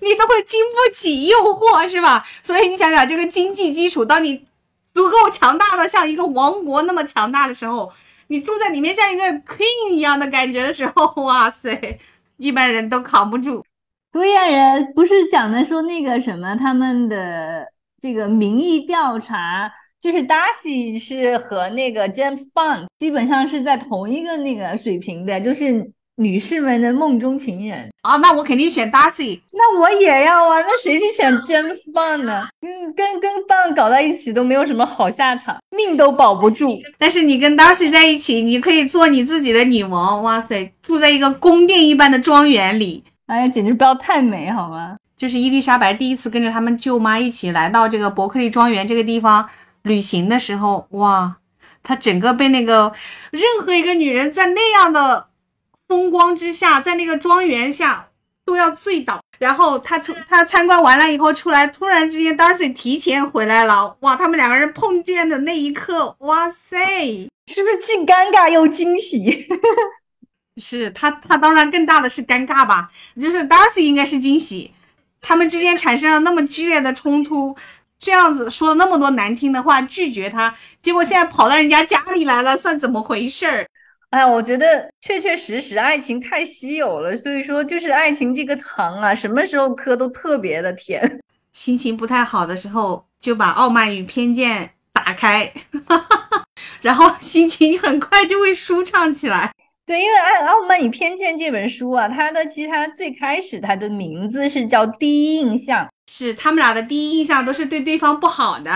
[0.00, 2.24] 你都会经不起诱惑，是吧？
[2.42, 4.46] 所以你想想，这个经济基础，当你
[4.94, 7.92] 足够强大的像一个王国那么强大的时候，
[8.28, 12.00] 你住在里面像一个 queen 一样的感觉的时候，哇塞，
[12.38, 13.62] 一般人都扛不住。
[14.10, 17.66] 对呀，人不是讲的说那个什么他们的
[18.00, 19.70] 这个民意调查。
[20.04, 28.16] 就是 Darcy 是和那个 James Bond 基本上是在同一个那个水平的，就是女士们的梦中情人啊。
[28.18, 30.60] 那我肯定选 Darcy，那我也要啊。
[30.60, 32.46] 那谁去选 James Bond 呢？
[32.60, 36.78] 跟跟跟 Bond 搞在一起都没有什么好下场，命都保不住。
[36.98, 40.22] 但是你跟 Darcy 在一起，你可以做你自己的女王。
[40.22, 44.98] 哇塞，住在一个宫殿一般的庄园里，哎呀，简直不要太美好吗？
[45.16, 49.48] 就是伊丽莎白第一次跟着他们舅妈一起来到这个伯克利庄园这个地方。
[49.84, 51.36] 旅行的时候，哇，
[51.82, 52.92] 他整个被那个
[53.30, 55.28] 任何一个女人在那样的
[55.86, 58.08] 风光之下，在那个庄园下
[58.44, 59.20] 都要醉倒。
[59.40, 66.78] 然后他出她参观完了以后出来，突然之间 Darcy 提前回来了，哇，他们两个人碰见的那一刻，哇塞，
[67.46, 69.48] 是不是既尴尬又惊喜？
[70.56, 74.72] 是他，他当然更大的是尴尬吧，就是 Darcy 应该是惊喜，
[75.20, 77.56] 他们之间产生了那么剧烈的冲突，
[78.04, 83.66] 这样子说了那么多难听的话拒绝他，结果现在跑到人家家里来了，算怎么回事儿？
[84.10, 91.18] 哎，我觉得确确实实爱情太稀有了，所以说就是爱情这个糖啊，什么时候磕都特别的甜。
[91.54, 95.50] 心情不太好的时候，就把《傲慢与偏见》打开，
[96.82, 99.50] 然后心情很快就会舒畅起来。
[99.86, 108.70] 对，因为《傲傲慢与偏见》这本书啊，它的其实它最开始它的名字是叫《第一印象》，是他们俩的第一印象都是对对方不好的。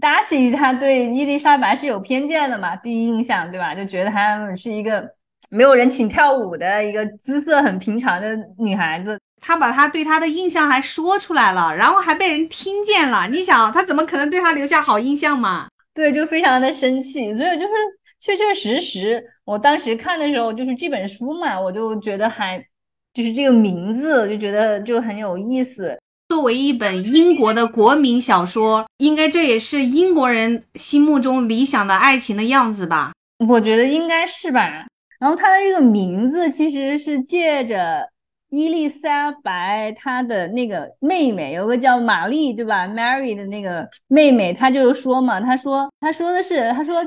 [0.00, 2.76] 达西他对伊丽莎白是有偏见的嘛？
[2.76, 3.74] 第一印象对吧？
[3.74, 5.04] 就觉得她是一个
[5.50, 9.18] 没有人请跳舞的一个姿色很平常的女孩子。
[9.40, 13.26] 他把他对她的印象还说出来了，然后还被人听见了。
[13.28, 15.68] 你想，他怎么可能对她留下好印象嘛？
[15.94, 17.36] 对，就非常的生气。
[17.36, 17.72] 所以就是
[18.20, 22.64] 确确实实，我当时看的时候，就是这本书嘛，我就觉得还
[23.14, 25.98] 就是这个名字，就觉得就很有意思。
[26.28, 33.12] 作为一本英国的国民小说，应该这也是英国人心目中理想的爱情的样子吧？
[33.48, 34.86] 我觉得应该是吧。
[35.18, 38.06] 然后它的这个名字其实是借着
[38.50, 47.02] 伊丽莎白她的那个妹妹，有个叫玛丽，对吧？Mary 的那个妹妹，她就说嘛，她说，她说的是，她说，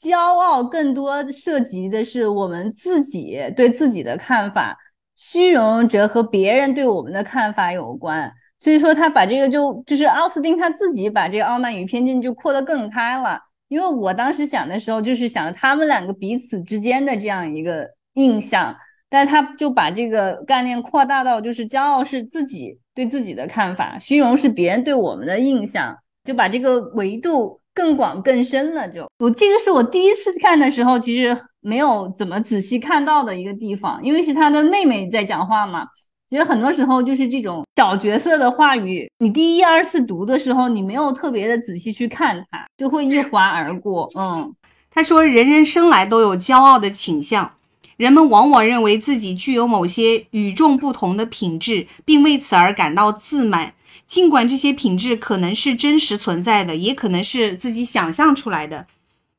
[0.00, 4.78] 骄傲更多涉及的是我们自己对自己的看法，
[5.14, 8.32] 虚荣则和别人对我们的看法有关。
[8.58, 13.38] 所以说他把这个就就是奥斯汀他自己把这个傲慢与偏见就扩得更开了，
[13.68, 18.74] 因为我当时想的时候就是想他们两个彼此之间的这样一个印象，
[19.10, 25.94] 但是他就把这个概念扩大到就是骄傲是自己对自己的看法，虚荣是别人对我们的印象，
[26.24, 28.88] 就把这个维度更广更深了。
[28.88, 35.86] 就我这个是我第一次看的时候，其实没有怎么仔细看到的一个地方，因为是他的妹妹在讲话嘛。
[36.28, 44.10] 其实很多时候就是这种小角色的话语，你第一二次读的时候，你没有特别的仔细去看它，就会一 划而过。
[44.16, 44.52] 嗯，
[44.90, 47.52] 他说，人人生来都有骄傲的倾向，
[47.96, 53.74] 人们往往认为自己具有某些与众不同的品质，并为此而感到自满。
[54.04, 58.86] 尽管这些品质可能是真实存在的，也可能是自己想象出来的。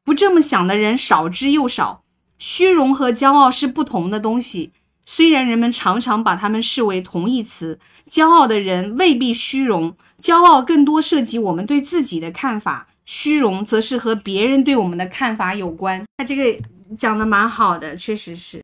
[0.06, 2.02] 不这么想的人少之又少。
[2.38, 4.72] 虚荣和骄傲是不同的东西。
[5.10, 7.80] 虽然人们常常把它们视为同义词，
[8.12, 16.04] 骄傲的人未必虚荣，骄傲更多涉及我们对自己的看法，虚荣则是和别人对我们的看法有关。
[16.18, 16.62] 他这个
[16.98, 18.62] 讲的蛮好的，确实是。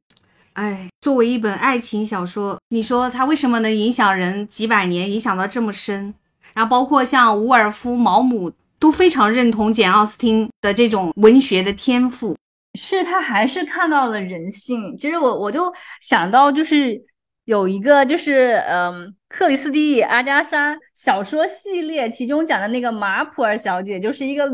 [0.51, 6.13] 哎，作为一本爱情小说，你说它为什么能影响人几百年，影响到这么深？
[6.53, 12.35] 然后包括像伍尔夫、毛姆都非常认同简·奥斯汀的这种文学的天赋。
[12.75, 14.97] 是他还是看到了人性？
[14.97, 15.71] 其实我我就
[16.01, 16.99] 想到，就是
[17.45, 24.49] 有一个就是嗯，克里斯蒂阿加莎小说系列，其中讲的那个马普尔小姐，就是一个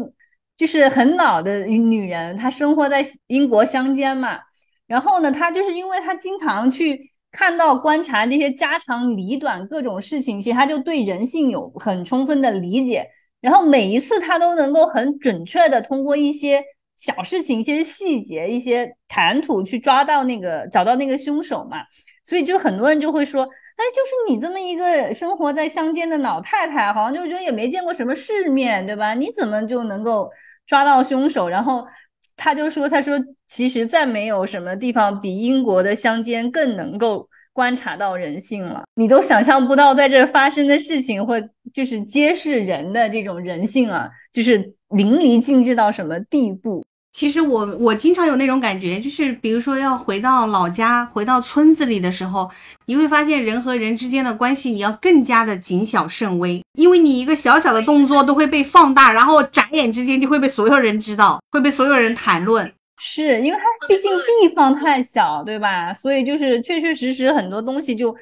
[0.58, 4.38] 就是很老的女人，她生活在英国乡间嘛。
[4.86, 13.08] 然后呢，她就是因为她经常去看到、观察这些家长里短各种事情，其实她就对人性有很充分的理解。
[13.40, 16.62] 然后每一次她都能够很准确的通过一些。
[17.00, 21.78] 小事情、一些细节、一些谈吐，去抓到那个、找到那个凶手嘛。
[22.26, 29.14] 所以就很多人就会说，哎，就是你这么一个生活在乡间的老太太，好像就觉得也没见过什么世面，对吧？
[29.14, 30.30] 你怎么就能够
[30.68, 31.48] 抓到凶手？
[31.48, 31.88] 然后
[32.36, 38.84] 他就说，他说其实再没有什么地方比英国的乡间更能够观察到人性了。
[38.96, 41.42] 你都想象不到在这发生的事情会
[41.74, 46.84] 就是揭示人的这种人性啊，就是淋漓尽致到什么地步。
[47.12, 52.50] 其实我我经常有那种感觉，就是比如说要回到老家、回到村子里的时候，
[52.86, 62.72] 你会发现人和人之间的关系，你要更加的谨小慎微，因为你一个小小的动作都会被放大，然后眨眼之间就会被所有人知道，会被所有人谈论。
[63.02, 65.92] 是因为它毕竟地方太小，对吧？
[65.94, 68.16] 所以就是确确实实很多东西就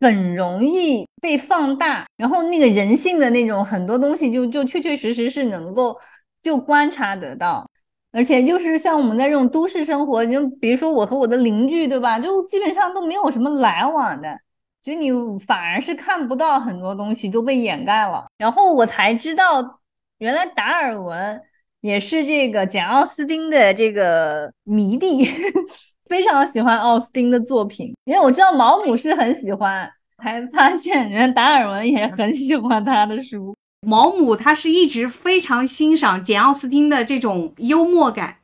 [0.00, 5.96] 很容易被放大，然后那个人性的那种很多东西就就确确实实是能够
[6.42, 7.68] 就观察得到。
[8.12, 12.18] 而且就是像我们在这种都市生活，就比如说我和我的邻居，对吧？
[12.18, 14.38] 就基本上都没有什么来往的，
[14.82, 18.26] 所以你反而是看不到很多东西都被掩盖了。
[18.36, 19.80] 然后我才知道，
[20.18, 21.40] 原来达尔文
[21.80, 25.24] 也是这个简·奥斯汀的这个迷弟，
[26.08, 27.94] 非常喜欢奥斯汀的作品。
[28.04, 29.90] 因为我知道毛姆是很喜欢，
[30.22, 33.56] 才发现原来达尔文也很喜欢他的书。
[33.86, 38.36] 毛姆他是一直非常欣赏简奥斯汀的这种幽默感，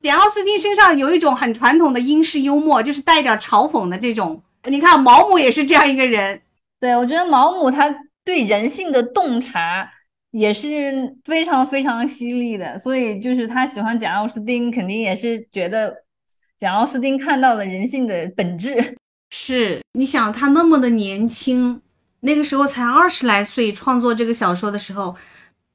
[0.00, 4.42] 简奥斯汀身上有一种很传统的英式幽默，就是带点嘲讽的这种。
[4.64, 6.40] 你看毛姆也是这样一个人。
[6.80, 9.90] 对，我觉得毛姆他对人性的洞察
[10.30, 15.94] 也是非常非常犀利的，所以就是他喜欢简奥斯汀，肯定也是觉得
[16.58, 18.96] 简奥斯汀看到了人性的本质。
[19.30, 21.82] 是，你想他那么的年轻，
[22.20, 25.14] 那个时候才二十来岁，创作这个小说的时候，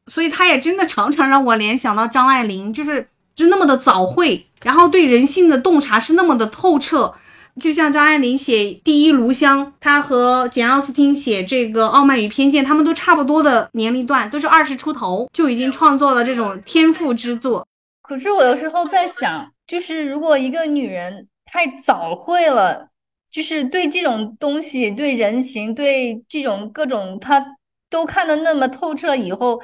[0.08, 7.16] 所以他也真的常常让我联想到张爱玲，就是就那么的早慧，然后对人性的洞察是那么的透彻。
[7.60, 17.64] 就像张爱玲写《第一炉香》，她和简奥斯汀写这个《傲慢与偏见》，他们都差不多的年龄段，都是二十出头就已经创作了这种天赋之作。
[18.02, 22.88] 可是我有时候在想，就是如果一个女人太早会了，
[23.34, 27.44] 就是对这种东西、对人情、对这种各种，他
[27.90, 29.60] 都看得那么透彻，以后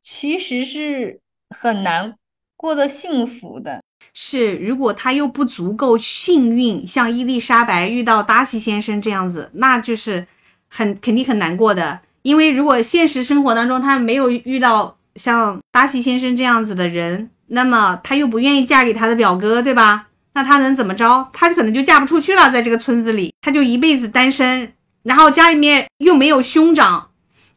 [0.00, 2.14] 其实是很难
[2.56, 3.82] 过得幸福的。
[4.14, 10.26] 是，如果他又不足够幸运，像伊丽莎白遇到达西先生这样子，那就是
[10.68, 12.00] 很肯定很难过的。
[12.22, 20.06] 因为如果现实生活当中他没有遇到像达西先生这样子的人，那么他又不愿意嫁给他的表哥，对吧？
[20.34, 21.28] 那他能怎么着？
[21.32, 24.72] 他可能就嫁不出去了，在这个村子里，他就一辈子单身。
[25.02, 27.10] 然后家里面又没有兄长，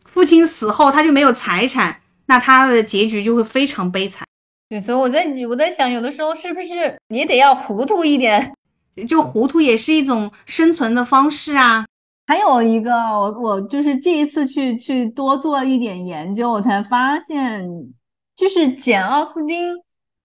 [0.05, 1.97] 父亲死后他就没有财产，
[2.27, 4.25] 那他的结局就会非常悲惨。
[4.69, 8.53] 对，所以我在我在想，有的时候是不是你得要糊涂一点？
[9.07, 11.85] 就糊涂也是一种生存的方式啊。
[12.25, 17.67] 还有一个，我我就是这一次去去多做一点研究，我才发现，
[18.37, 19.75] 就是简奥斯汀，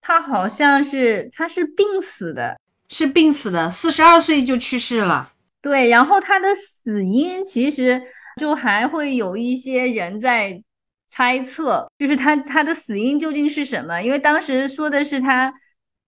[0.09, 5.35] 他好像是他是病死的，是病死的，四十二岁就去世了。
[5.61, 8.03] 对，然后他的死因其实
[8.41, 10.63] 就还会有一些人在。
[11.11, 13.99] 猜测就是他他的死因究竟是什么？
[14.03, 15.53] 因为当时说的是他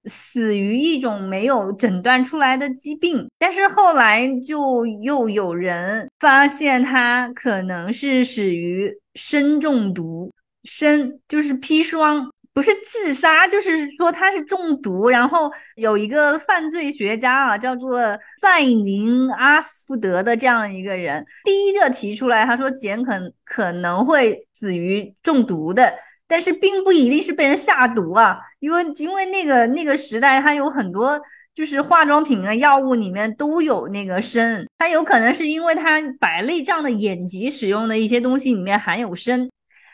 [0.04, 10.30] 死于一种没有诊断出来的疾病，但是后来就又有人发现他可能是死于砷中毒，
[10.64, 12.30] 砷就是砒霜。
[12.52, 15.08] 不是自杀，就是说他是中毒。
[15.08, 18.00] 然后有一个犯罪学家啊，叫做
[18.40, 23.12] 赛宁阿斯福德的这样一个人，第一个提出来，他说简可
[23.44, 25.94] 可能会死于中毒的，
[26.26, 31.20] 但是并不一定是被人下毒啊，因为因为那个那个时代，它有很多
[31.54, 39.48] 就是化妆品啊、药物里面都有那个砷，它有可能是因为它白内障的眼疾使用的一些东西里面含有砷。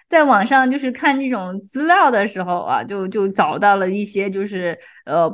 [0.09, 5.29] 在网上就是看这种资料的时候啊，就就找到了一些就是呃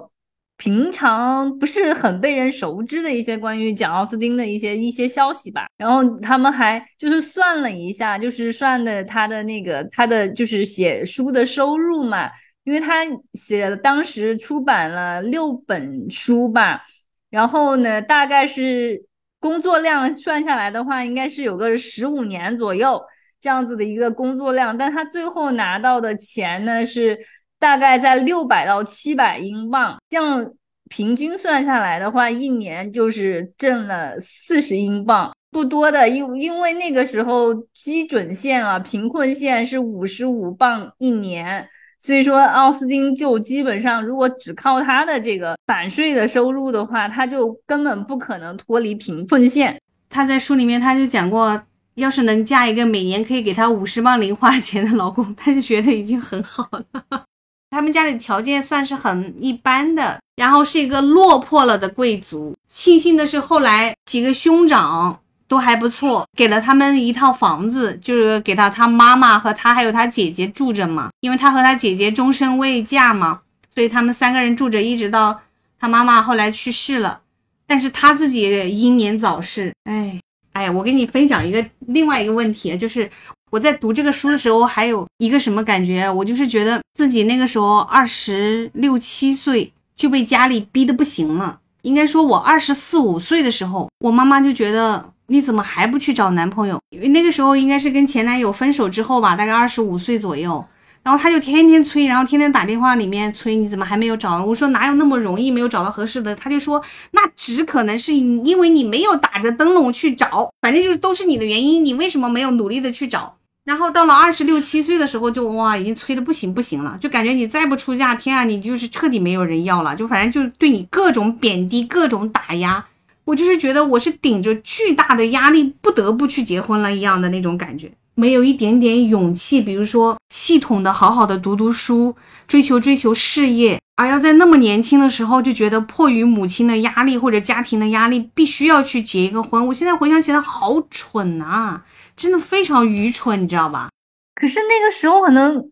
[0.56, 5.66] 平常不是很被人熟知的一些关于简奥斯汀的一些一些消息吧。
[5.76, 12.30] 然后他们还就是算了一下，就是算的他的那个他的就是写书的收入嘛，
[12.64, 13.04] 因为他
[13.34, 16.82] 写了当时出版了六本书吧，
[17.28, 19.04] 然后呢大概是
[19.40, 23.02] 工作量算下来的话，应该是有个十五年左右。
[23.42, 27.18] 这样子的一个工作量，但他最后拿到的钱呢是
[27.58, 30.48] 大概在六百到七百英镑，这样
[30.88, 36.08] 平均算下来的话，一年就是挣了四十英镑，不多的。
[36.08, 41.68] 因因为那个时候基准线啊，贫困线是五十五镑一年，
[41.98, 49.80] 所以说奥斯汀就基本上如果只靠他的这个版税的收入的话，他就根本不可能脱离贫困线。
[50.08, 51.60] 他在书里面他就讲过。
[51.94, 57.24] 要是能嫁一个每年可以给他五十万零花钱的老公，他就觉得已经很好了。
[57.70, 62.54] 他们家里条件算是很一般的，然后是一个落魄了的贵族。
[62.66, 71.10] 庆幸的是，后来几个兄长都还不错，给了他们一套房子，就是给到他妈妈和他还有他姐姐住着嘛。
[71.20, 73.40] 因为他和他姐姐终身未嫁嘛，
[73.74, 75.40] 所以他们三个人住着，一直到
[75.78, 77.20] 他妈妈后来去世了。
[77.66, 78.42] 但是他自己
[78.78, 80.20] 英年早逝，哎。
[80.52, 83.10] 哎，我给你分享一个另外一个问题，就是
[83.50, 86.10] 我在读这个书的时候，还有一个什么感觉？
[86.10, 91.58] 我就是觉得自己那个时候二十六七岁就被家里逼得不行了。
[91.82, 96.80] 应该说，我二十四五岁的时候，我妈妈就觉得你怎么还不去找男朋友？
[96.90, 100.64] 因为那个时候应该是跟前男友分手之后吧，大概二十五岁左右。
[101.02, 104.44] 然后他就天天催，然后天天打电话里面催，你怎么还没有找？
[104.44, 106.34] 我说哪有那么容易没有找到合适的？
[106.36, 113.36] 他就说那只可能是因为你没有打着灯笼去找，反正就是都是你的原因，你为什么没有努力的去找？
[113.64, 122.84] 然后到了二十六七岁的时候，就哇，已经催的不行不行了，就感觉你再不出嫁，天啊，你就是彻底没有人要了，就反正就对你各种贬低，各种打压。
[123.24, 127.92] 我就是觉得我是顶着巨大的压力不得不去结婚了一样的那种感觉。
[128.14, 132.14] 没有一点点勇气，比如说系统的好好的读读书，
[132.46, 139.66] 追求追求事业，而要在那么年轻的时候就觉得迫于母亲的压力或者家庭的压力，必须要去结一个婚。
[139.68, 141.80] 我现在回想起来，好蠢呐，
[142.16, 143.88] 真的非常愚蠢，你知道吧？
[144.34, 145.70] 可是那个时候可能。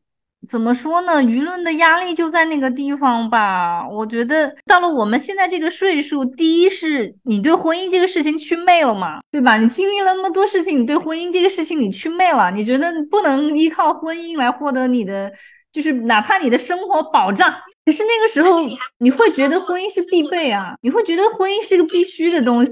[0.49, 1.23] 怎么说呢？
[1.23, 3.87] 舆论的压力就在那个地方吧。
[3.87, 9.59] 我觉得到了我们现在这个岁数，第一是你对婚姻这个事情去魅了嘛，对吧？
[9.59, 15.31] 你经历了那么多事情，你对婚姻这个事情你去魅了，你觉得不能依靠婚姻来获得你的，
[15.73, 17.55] 就是哪怕你的生活保障。
[17.91, 18.61] 可是那个时候
[18.99, 22.71] 你会觉得婚姻是必备啊，你会觉得婚姻是个必须的东西。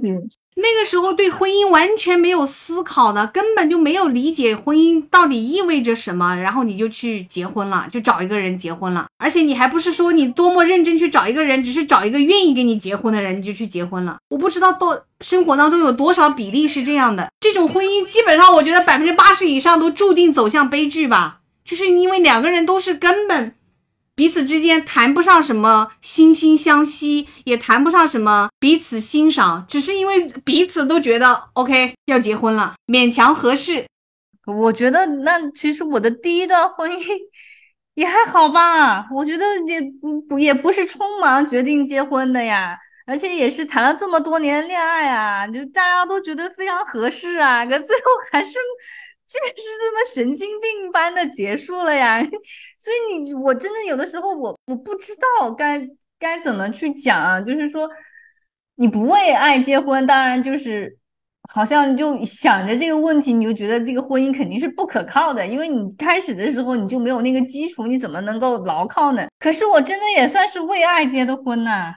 [0.55, 14.19] 那个时候对婚姻完全没有思考的，根本就没有理解婚姻到底意味着什么，然后你就去结婚了，就找一个人结婚了，而且你还不是说你多么认真去找一个人，只是找一个愿意跟你结婚的人，你就去结婚了。
[14.29, 23.55] 我不知道多生活当中有多少比例是这样的，这种婚姻基本上我觉得百分之八十以上都注定走向悲剧吧，就是因为两个人都是根本。
[24.19, 33.87] 彼此之间谈不上什么惺惺相惜，也谈不上什么彼此欣赏，只是因为彼此都觉得 OK 要结婚了，勉强合适。
[34.45, 37.01] 我觉得那其实我的第一段婚姻
[37.95, 48.03] 也还好吧， 我觉得也不不也不是匆忙决定结婚的呀，而且也是谈了这么多年恋爱啊，就大家都觉得非常合适啊，可最后
[48.33, 48.59] 还是。
[49.29, 52.19] 就是这么神经病般的结束了呀！
[52.81, 55.87] 所以你我真的有的时候我我不知道该
[56.19, 57.39] 该怎么去讲啊。
[57.39, 57.87] 就是说，
[58.77, 60.97] 你不为爱结婚，当然就是
[61.51, 69.29] 好像就想着这个问题，你就觉得这个婚姻肯定是不可靠的，因为你开始的时候你就没有那个基础，你怎么能够牢靠呢？
[69.39, 71.93] 可是我真的也算是为爱结的婚呐，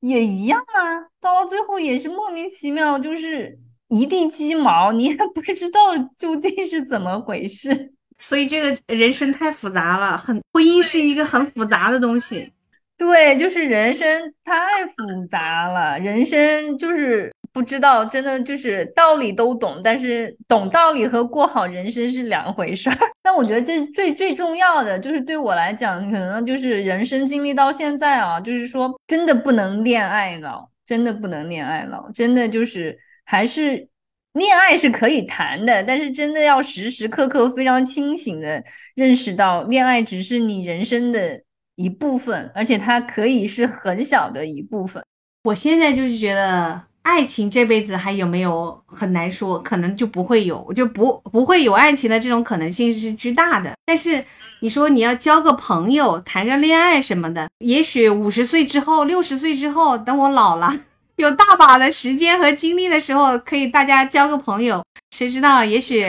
[0.00, 3.60] 也一样啊，到了最后也是莫名其妙，就是。
[3.94, 5.78] 一地鸡毛，你也不知道
[6.18, 12.52] 究竟是怎么回事，所以这个人生太复杂了，很婚姻是一个很复杂的东西。
[12.96, 22.96] 对，就是人生太复杂了，人生就是不知道，真的就是道理都懂，但是懂道理和过好人生是两回事儿。
[23.22, 32.98] 但我觉得这最最重要的，就是对我来讲，可能就是人生经历到现在啊，就是说真的不能恋爱脑，真的不能恋爱脑，真的就是。
[33.24, 33.88] 还是
[34.34, 38.62] 恋爱是可以谈的，但是真的要时时刻刻非常清醒的
[38.94, 41.42] 认识到，恋爱只是你人生的
[41.76, 45.02] 一部分，而且它可以是很小的一部分。
[45.44, 53.72] 我现在就是觉得，爱情这辈子还有没有很难说，可能就不会有，就不不会有爱情的这种可能性是巨大的。
[53.84, 54.24] 但是
[54.60, 60.74] 你说你要交个朋友、谈个恋爱什么的，也许五十岁之后、六十岁之后，等我老了。
[61.16, 64.84] 有大把的时间和精力的时候，可以大家交个朋友。
[65.10, 66.04] 谁知道，也许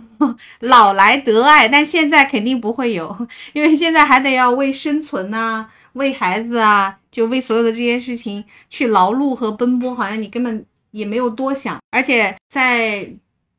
[0.60, 11.78] 老来得爱，但现在肯定不会有，因为现在还得要为生存呐，为孩子啊，就为所有的这些事情去劳碌和奔波，好像你根本也没有多想。
[11.90, 13.08] 而且在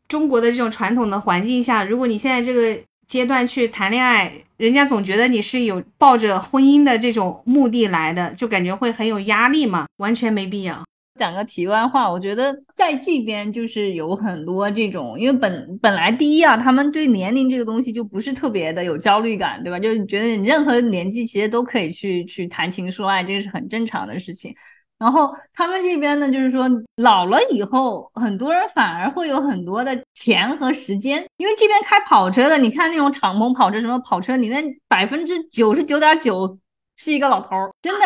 [0.07, 2.77] 中国的这种传统的环境下，如果你现在这个。
[3.07, 10.83] 阶段去谈恋爱，人家总觉得你是有抱着婚姻的这种目的来的，就感觉会很有压力嘛，完全没必要。
[11.17, 19.79] 讲个题外话，我觉得在这边就是有很多这种，因为本本来第一啊，他们对年龄这个东西就不是特别的有焦虑感，对吧？
[19.79, 24.53] 就是觉得你任何年纪其实都可以去去谈情说爱，这个是很正常的事情。
[24.97, 36.57] 然后他们这边呢，就是说老了以后，很多人反而会有很多的钱和时间，因为这边开跑车的，你看那种敞篷跑车，什么跑车里面百分之九十九点九
[36.95, 38.05] 是一个老头儿，真的，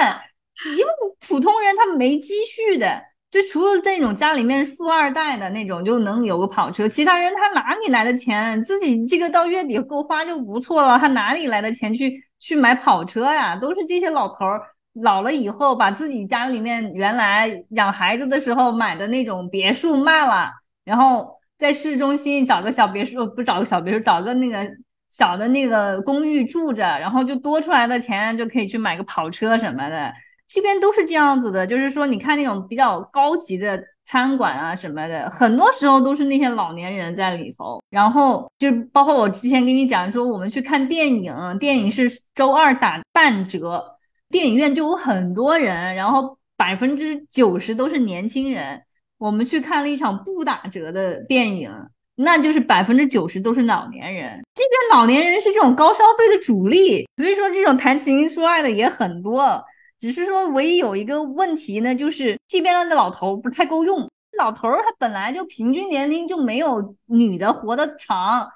[0.75, 0.85] 因为
[1.27, 8.61] 普通人他没积蓄的，就除了那种家里面富二代的那种就能有个跑车，其他人他哪里来的钱？
[8.63, 13.55] 自己这个到月底够花就不错了，他哪里来的钱去去买跑车呀？
[13.55, 14.59] 都是这些老头儿。
[14.93, 20.51] 老了以后，把自己家里面原来养孩子的时候买的那种别墅卖了，
[20.83, 24.69] 然后在市中心找个小别墅，不找个小别墅，找个那个
[25.09, 30.13] 小的那个公寓住着，然后就多出来的钱就可以去买个跑车什么的。
[30.47, 37.79] 这边都是这样子的，就是说，你看那种比较高级的餐馆啊什么的，很多时候都是那些老年人在里头。
[37.91, 43.98] 然后就包括我之前跟你讲说，我们去看电影，电影是周二打半折。
[44.29, 48.81] 电影院就有很多人，然后百分之九十都是年轻人。
[49.17, 51.71] 我们去看了一场不打折的电影，
[52.15, 54.41] 那就是百分之九十都是老年人。
[54.53, 59.61] 这边老年人是这种高消费的主力，所以说这种谈情说爱的也很多。
[59.99, 64.09] 只是说唯一有一个问题呢，就是这边的老头不太够用。
[64.37, 68.47] 老头儿他本来就平均年龄就没有女的活得长，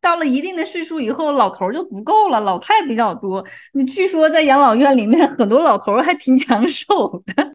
[0.00, 3.44] 到了一定的岁数以后，老头就不够了，老太比较多。
[3.72, 6.86] 你据说在养老院里面，很多老头还挺抢手
[7.26, 7.52] 的。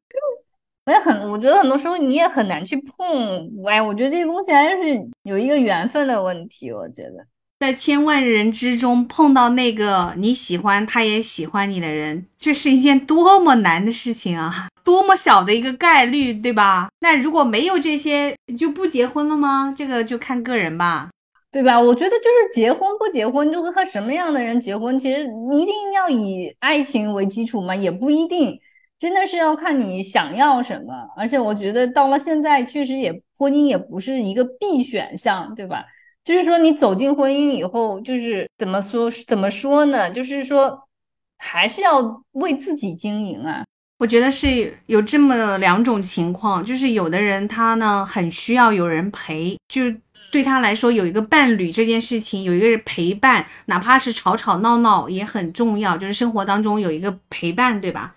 [0.86, 3.50] 我也很，我觉得很多时候你也很难去碰。
[3.66, 4.78] 哎，我觉得这个东西还是
[5.24, 6.72] 有一个缘分的问题。
[6.72, 7.26] 我觉得
[7.60, 14.68] 在千万人之中碰到那个你喜欢，他也喜欢你的人，这是一件多么难的事情啊！
[14.84, 16.90] 多么小的一个概率，对吧？
[17.00, 19.74] 那如果没有这些，就不结婚了吗？
[19.76, 21.10] 这个就看个人吧。
[21.56, 21.80] 对吧？
[21.80, 25.22] 我觉得就是结婚不结婚，就和什么样的人结婚，其实
[25.54, 27.74] 一定要以爱情为基础吗？
[27.74, 28.60] 也不一定，
[29.00, 30.94] 真的是要看你想要什么。
[31.16, 35.86] 而且我觉得到了现在，确实也婚姻也不是一个必选项，对吧？
[36.26, 40.12] 就是说你走进婚姻以后，就是怎么说怎么说呢？
[40.12, 40.78] 就是说
[41.38, 43.64] 还是要为自己经营啊。
[43.98, 49.84] 我觉得是有这么两种情况，就是有的人他呢很需要有人陪，就。
[50.32, 55.96] 对他来说，有一个伴侣这件事情，有一个人陪伴，哪怕是吵吵闹闹也很重要。
[55.96, 58.14] 就是生活当中有一个陪伴，对吧？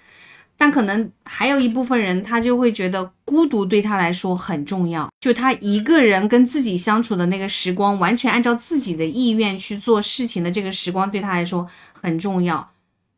[0.56, 5.08] 但可能还有一部分人，他就会觉得孤独对他来说很重要。
[5.20, 12.68] 就他一个人跟自己相处的那个时光，完全按照自己的意愿去做事情的这个时光，对他来说很重要。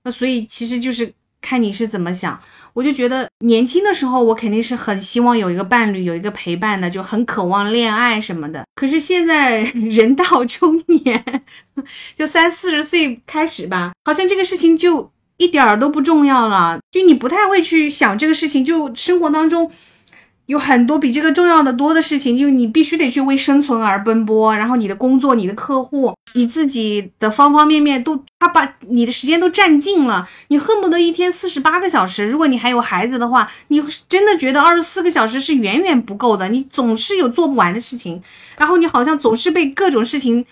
[0.04, 1.10] 那所以其实就是
[1.40, 2.40] 看你是怎么想。
[2.72, 8.64] 我就觉得年轻的时候，我肯定是很希望有一个伴侣，有一个陪伴的，就很渴望恋爱什么的。
[8.76, 11.42] 可是现在 人到中年，
[12.16, 19.70] 就三四十岁开始吧，好像这个事情就一点儿都不重要了，就你不太会去想这个事情，就生活当中。
[20.50, 32.26] 有很多比这个重要的多的事情，就你必须得去为生存而奔波，然后你的工作、你的客户、你自己的方方面面都，他把你的时间都占尽了，你恨不得一天四十八个小时。
[32.28, 38.20] 如果你还有孩子的话，你真的觉得二十四个小时是远远不够的，你总是有做不完的事情，
[38.58, 40.44] 然后你好像总是被各种事情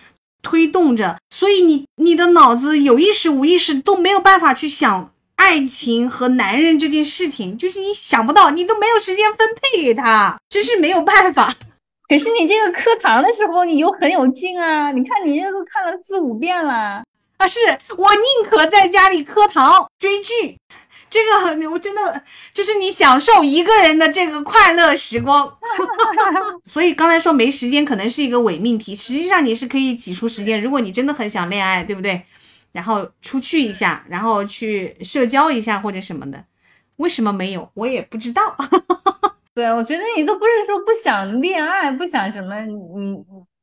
[0.42, 5.10] 推动着，所以你你的脑子有意识无意识都没有办法去想。
[5.38, 11.54] 爱情和男人这件事情，就是你想不到，你都没有时间分配给他，真是没有办法。
[12.08, 14.90] 可是你这个课堂的时候，你又很有劲啊！
[14.90, 17.02] 你看你这都看了四五遍了
[17.36, 17.46] 啊！
[17.46, 17.60] 是
[17.96, 20.58] 我宁可在家里磕糖追剧，
[21.08, 22.22] 这个我真的
[22.52, 25.54] 就是你享受一个人的这个快乐时光。
[26.64, 32.22] 所以刚才说没时间，可能是一个伪命题，实际上你是可以挤出时间，如果你真的很想恋爱，对不对？
[32.72, 36.44] 然后出去一下，然后去社交一下或者什么的，
[36.96, 37.70] 为什么没有？
[37.74, 38.56] 我也不知道。
[39.54, 43.18] 对，我觉得你都不是说不想恋爱，不想什么，你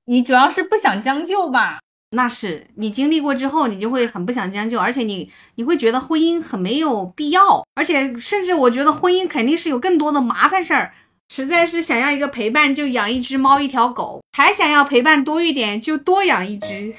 [0.06, 1.80] 你主要是不想将就吧？
[2.12, 10.94] 那是你经历过之后，你就会很不想将就，而且你你会觉得婚姻很没有必要，而且甚至我觉得婚姻肯定是有更多的麻烦事儿。
[11.30, 16.94] 实在是想要一个陪伴，就养一只猫一条狗；还想要陪伴多一点，就多养一只。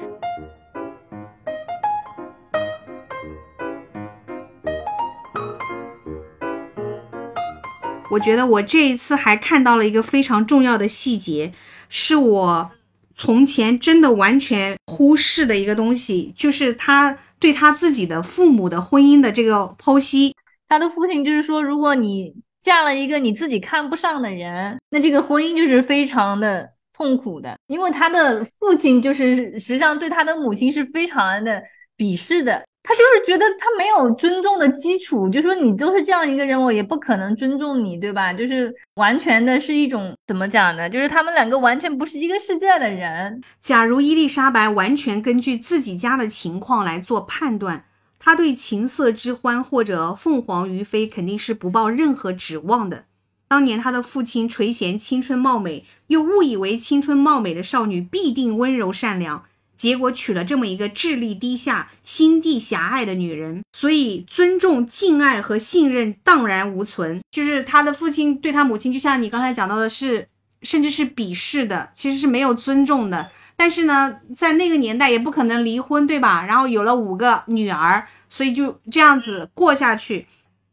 [8.10, 11.52] 我觉得我这一次还看到了一个非常重要的细节，
[11.88, 12.70] 是我
[13.14, 20.34] 从前真的完全忽视的一个东西，就是他对他自己的父母的婚姻的这个剖析。
[20.68, 31.62] 他的父亲就是说，如果你嫁了一个你自己看不上的人，那这个婚姻就是非常的痛苦的，因为他的父亲就是实际上对他的母亲是非常的
[31.96, 32.64] 鄙视的。
[32.88, 38.32] 他就是觉得他没有尊重的基础，就说你就是这样一个人，我也不可能尊重你，对吧？
[38.32, 40.88] 就是完全的是一种怎么讲呢？
[40.88, 43.42] 就是他们两个完全不是一个世界的人。
[43.58, 47.86] 假如伊丽莎白完全根据自己家的情况来做判断，
[48.20, 53.06] 她对情色之欢或者凤凰于飞肯定是不抱任何指望的。
[53.48, 59.42] 当年她的父亲垂涎青春貌美，又误以为青春貌美的少女必定温柔善良。
[59.76, 67.20] 结果娶了这么一个智力低下、心地狭隘的女人，所以尊重、敬爱和信任荡然无存。
[67.30, 70.28] 就是他的父亲对他母亲，就像你刚才讲到的，是
[70.62, 73.30] 甚至是鄙视的，其实是没有尊重的。
[73.54, 76.44] 但是呢，在那个年代也不可能离婚，对吧？
[76.46, 80.26] 然后有了五个女儿，所以就这样子过下去。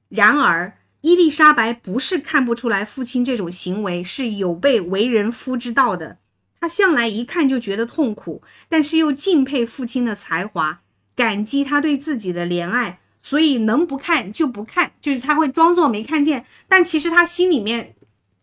[0.09, 6.17] 然而，伊丽莎白不是看不出来父亲这种行为是有悖为人夫之道的。
[6.63, 10.79] 他向来一看就觉得痛苦，但是又敬佩父亲的才华，
[11.13, 16.45] 感激他对自己的怜爱，所以能不看就不看，就是他会装作没看见。
[16.69, 17.95] 但其实他心里面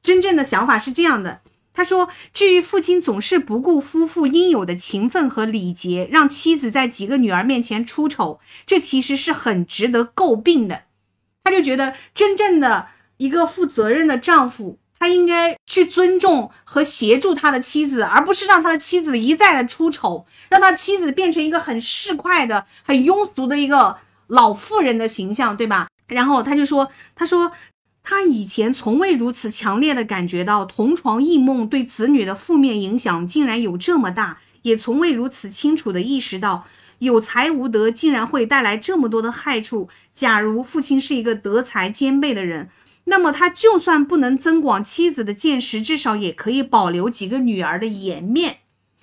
[0.03, 1.41] 真正的想法是这样的。
[1.73, 10.83] 他说：“至于父亲总是不顾夫妇应有的情分和礼节，让妻子在几个女儿面前出丑，这其实是很值得诟病的。”
[11.45, 14.79] 他就觉得真正的一个负责任的丈夫。
[15.01, 23.97] 他应该去尊重和协助他的妻子，而不是让他的妻子一再的出丑，让他妻子变成一个很市侩的、很庸俗的一个
[24.29, 25.89] 老妇人的形象，对吧？
[26.07, 27.51] 然后他就说，他说
[28.03, 36.67] 他以前从未如此强烈的感觉到同床异梦对子女的负面影响竟然有这么大，也从未如此清楚的意识到。
[36.99, 39.89] 有才无德，竟然会带来这么多的害处。
[40.13, 42.69] 假如父亲是一个德才兼备的人，
[43.11, 48.61] 那么他就算不能增广妻子的见识，至少也可以保留几个女儿的颜面。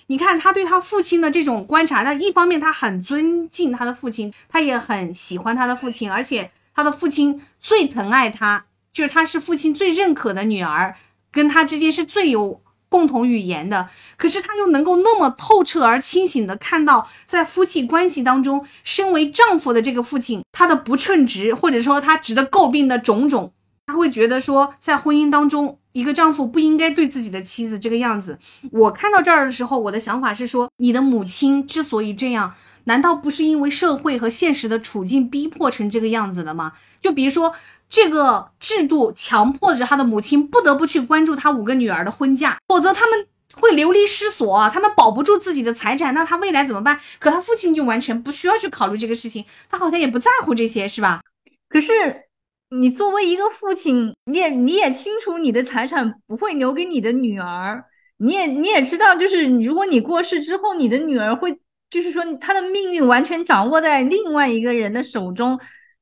[0.07, 10.95] 你看他对他父亲的这种观察，那一方面他很尊敬他的父亲，他也很喜欢他的父亲，而且他的父亲最疼爱他，就是他是父亲最认可的女儿，
[11.31, 12.61] 跟他之间是最有。
[12.89, 23.51] 共同语言的，可是他又能够那么透彻而清醒的看到，在夫妻关系当中，身为丈夫的这个父亲，他的不称职，或者说他值得诟病的种种，
[23.87, 28.37] 他会觉得说，在婚姻当中，一个丈夫不应该对自己的妻子这个样子。
[28.71, 36.73] 我看到这儿的时候，我的想法是说，你的母亲之所以这样，难道不是因为社会和现实的处境逼迫成这个样子的吗？
[37.01, 37.53] 就比如说。
[37.89, 46.99] 这个制度强迫着他的母亲不得不去关注他五个女儿的婚嫁，否则他们会流离失所，他们保不住自己的财产，那他未来怎么办？
[47.17, 51.21] 可他父亲就完全不需要去考虑这个事情，他好像也不在乎这些，是吧？
[51.69, 52.26] 可是
[52.69, 57.83] 你作为一个父亲，你也你也清楚你的财产不会留给你的女儿，
[58.17, 61.57] 你也你也知道，就是如果你过世之后，你的女儿会，
[61.89, 65.59] 就是说她的命运完全掌握在另外一个人的手中。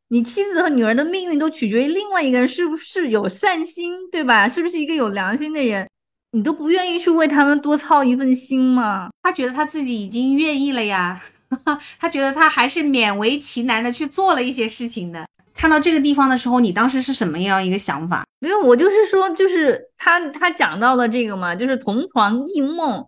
[0.10, 4.48] 你妻子和女儿的命运都取决于另外一个人是不是有善心，对吧？
[4.48, 5.88] 是不是一个有良心的人？
[6.32, 9.10] 你都不愿意去为他们多操一份心吗？
[9.24, 11.22] 他觉得他自己已经愿意了呀，
[12.00, 15.26] 他觉得他还是勉为其难的去做了一些事情的。
[15.56, 18.24] 看到这个地方的时候，你当时是什么样一个想法？
[18.42, 23.04] 因为我就是说，就是他他讲到了这个嘛，就是同床异梦。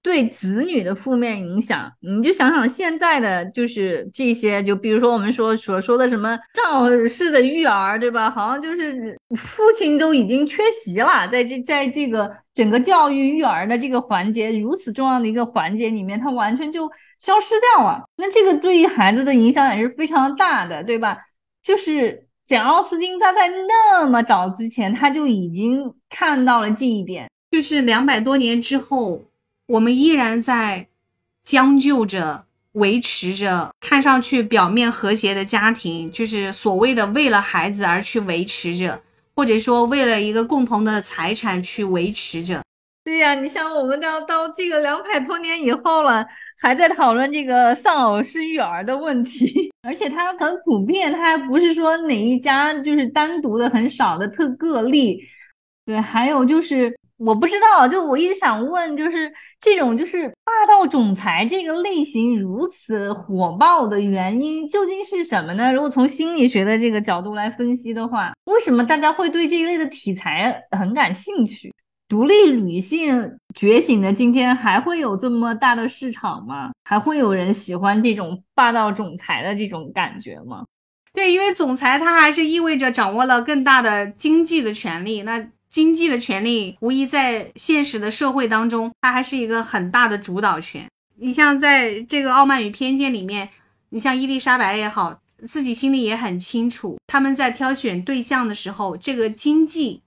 [0.00, 8.30] 对子女的负面影响，你就想想现在的就是这些，就比如说我们说所说的什么赵氏的育儿，对吧？
[8.30, 16.88] 好像就是父亲都已经缺席了，在这在这个整个教育育儿的这个环节，如此重要的一个环节里面，他完全就
[17.18, 18.04] 消失掉了。
[18.16, 21.18] 那这个对于孩子的影响也是非常大的，对吧？
[21.62, 29.24] 就是简奥斯汀他在那么早之前他就已经看到了这一点，就是两百多年之后。
[29.68, 30.86] 我们依然在
[31.42, 39.02] 将就着维持着看上去表面和谐的家庭，就是所谓的为了孩子而去维持着，
[39.36, 42.62] 或者说为了一个共同的财产去维持着。
[43.04, 46.26] 对呀，你像我们到到这个两百多年以后了，
[46.60, 55.20] 还在讨论这个丧偶式育儿的问题， 而且它很普遍，它还不是说哪一家就是单独的很少的特个例。
[55.84, 56.96] 对，还有就是。
[57.18, 59.28] 我不知道，就我一直想问，就是
[59.60, 65.72] 这种就是霸道总裁这个类型如此火爆的原因究竟是什么呢？
[65.72, 71.74] 如果从心理学的这个角度来分析的话，为什么大家会对这一类的题材很感兴趣？
[72.08, 76.70] 独立女性觉醒的今天，还会有这么大的市场吗？
[76.84, 80.64] 还会有人喜欢这种霸道总裁的这种感觉吗？
[81.12, 85.48] 对，因为总裁他还是意味着掌握了更大的经济的权利，那。
[85.70, 90.88] 经济的权利，无疑在现实的社会当中，它还是一个很大的主导权。
[91.16, 93.50] 你像在这个《傲慢与偏见》里面，
[93.90, 100.00] 你像伊丽莎白也好，自己心里也很清楚，他们在挑选对象的时候，这个经济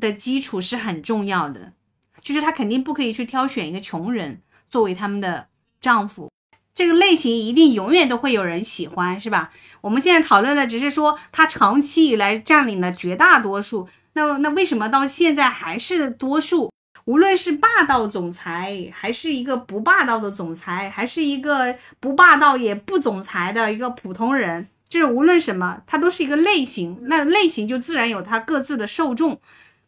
[0.00, 1.72] 的基础是很重要的，
[2.20, 5.48] 就是他肯定不可以去挑选一个穷人作为他们的
[5.80, 6.28] 丈夫。
[6.72, 9.52] 这个类型一定永远都会有人喜欢，是吧？
[9.82, 13.88] 我们现在讨论的只是说，他长期以来占领了绝大多数。
[14.14, 16.72] 那那为什么到现在还是多数？
[17.04, 26.98] 无论是霸道总裁，还是一个不霸道的总裁，还是一个不霸道也不总裁的一个普通人，就是无论什么，它都是一个类型。
[27.02, 29.40] 那类型就自然有它各自的受众。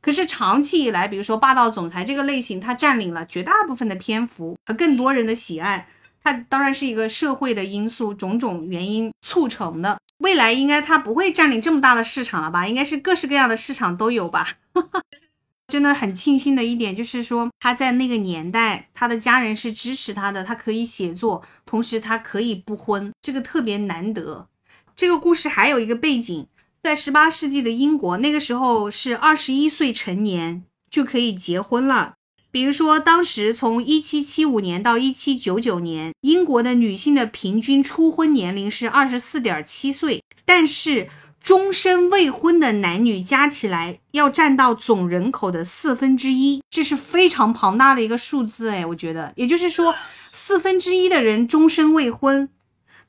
[0.03, 5.89] 可是长期以来，比如说霸道总裁这个类型，它占领了绝大部分的篇幅和更多人的喜爱。
[6.25, 9.99] 它当然是一个社会的因素，种种原因促成的。
[10.19, 12.67] 未来应该它不会占领这么大的市场了吧？
[12.67, 14.49] 应该是各式各样的市场都有吧。
[15.69, 24.49] 真的很庆幸的一点就是说，他在那个年代，他的家人是支持他的，他可以写作，同时他可以不婚，这个特别难得。
[24.95, 26.47] 这个故事还有一个背景，
[26.83, 32.15] 在十八世纪的英国，那个时候是二十一岁成年就可以结婚了。
[32.51, 41.09] 比如说，当时从一七七五年到一七九九年，英国的女性的平均初婚年龄是二十四点七岁，但是
[41.41, 49.95] 终身未婚的男女加起来要占到总人口的四分之一，这是非常庞大的一个数字哎，我觉得，也就是说，
[50.33, 52.49] 四分之一的人终身未婚。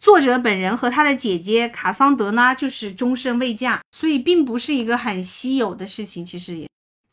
[0.03, 6.25] 作者本人和他的姐姐卡桑德呢，就是终身未嫁，所以并不是一个很稀有的事情。
[6.25, 6.67] 其实也，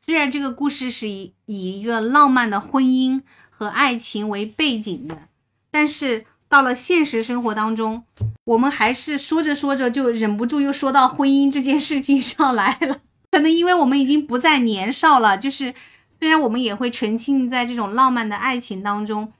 [0.04, 5.22] 虽然这个故事是以以一个浪漫的婚姻和爱情为背景的，
[5.70, 6.26] 但是。
[6.48, 8.02] 到了现实生活当中，
[8.42, 13.02] 我们还是说着说着就忍不住又说到婚姻这件事情上来了。
[13.30, 15.72] 可能因为我们已经不再年少了，就是
[16.18, 19.32] 虽然我们也会沉浸在这种浪漫的爱情当中，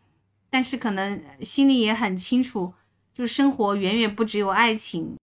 [0.51, 2.75] 但是可能心里也很清楚，
[3.21, 5.15] 就是生活远远不只有爱情。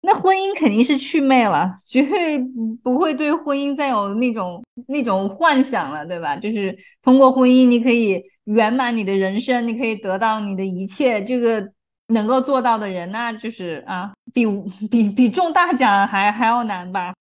[0.00, 2.38] 那婚姻肯定是祛魅了，绝对
[2.82, 6.36] 不会对婚姻再有那种那种幻想了，对吧？
[6.36, 8.22] 就是通过婚姻你可以。
[8.48, 11.22] 圆满你的人生，你可以得到你的一切。
[11.22, 11.62] 这个
[12.06, 14.46] 能够做到的人，那就是啊，比
[14.90, 17.12] 比比中大奖还还要难吧？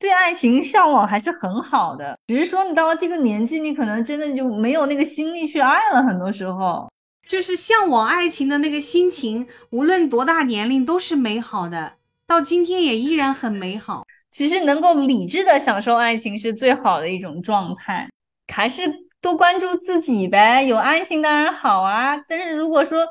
[0.00, 6.02] 对爱情向往还是很好的，只是说你到了这个年纪，你可能真的就没有那个心力去爱了。
[6.02, 6.90] 很多时候，
[7.28, 11.94] 就是向往爱情的那个心情，无论多大年龄都是美好的，
[12.26, 14.06] 到今天也依然很美好。
[14.30, 18.08] 其实能够理智的享受爱情是最好的一种状态，
[18.48, 19.04] 还是。
[19.24, 22.14] 多关注自己呗，有爱情当然好啊。
[22.28, 23.06] 但是如果说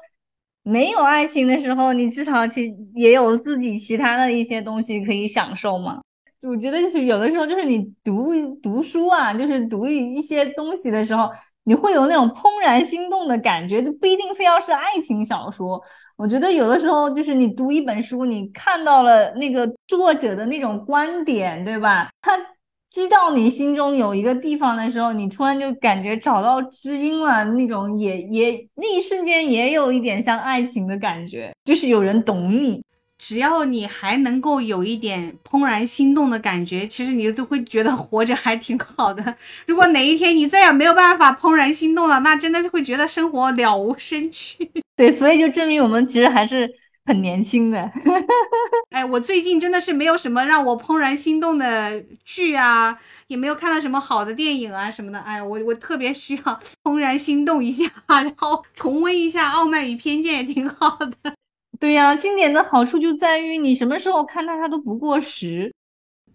[0.61, 6.01] 没有爱情的时候，你至少其也有自己其他的一些东西可以享受嘛。
[6.43, 11.32] 我觉得就是有的时候，就是你读读书啊，就是读一些东西的时候，
[11.64, 15.82] 你会有那种怦然心动的感觉，不一定非要是爱情小说。
[16.16, 22.09] 我觉得有的时候就是你读一本书，你看到了那个作者的那种观点，对吧？
[22.22, 22.38] 他。
[22.93, 32.84] 击到你心中有一个地方的时候，你突然就感觉找到知音了，那种也也那一瞬间也有一点像爱情的感觉，就是有人懂你。
[33.26, 39.34] 只要你还能够有一点怦然心动的感觉，其实你都会觉得活着还挺好的。
[39.65, 44.69] 如果哪一天你再也没有办法怦然心动了，那真的就会觉得生活了无生趣。
[44.97, 46.69] 对，所以就证明我们其实还是。
[47.05, 47.91] 很年轻的，
[48.89, 52.97] 哎，我最近真的是没有什么让我怦然心动的剧啊，
[53.28, 55.19] 也没有看到什么好的电影啊什么的。
[55.19, 61.34] 哎，我我特别需要怦然心动一下，然后重温一下《傲慢与偏见》也挺好的。
[61.80, 65.74] 对呀，经典的好处就在于你什么时候看它，它都不过时。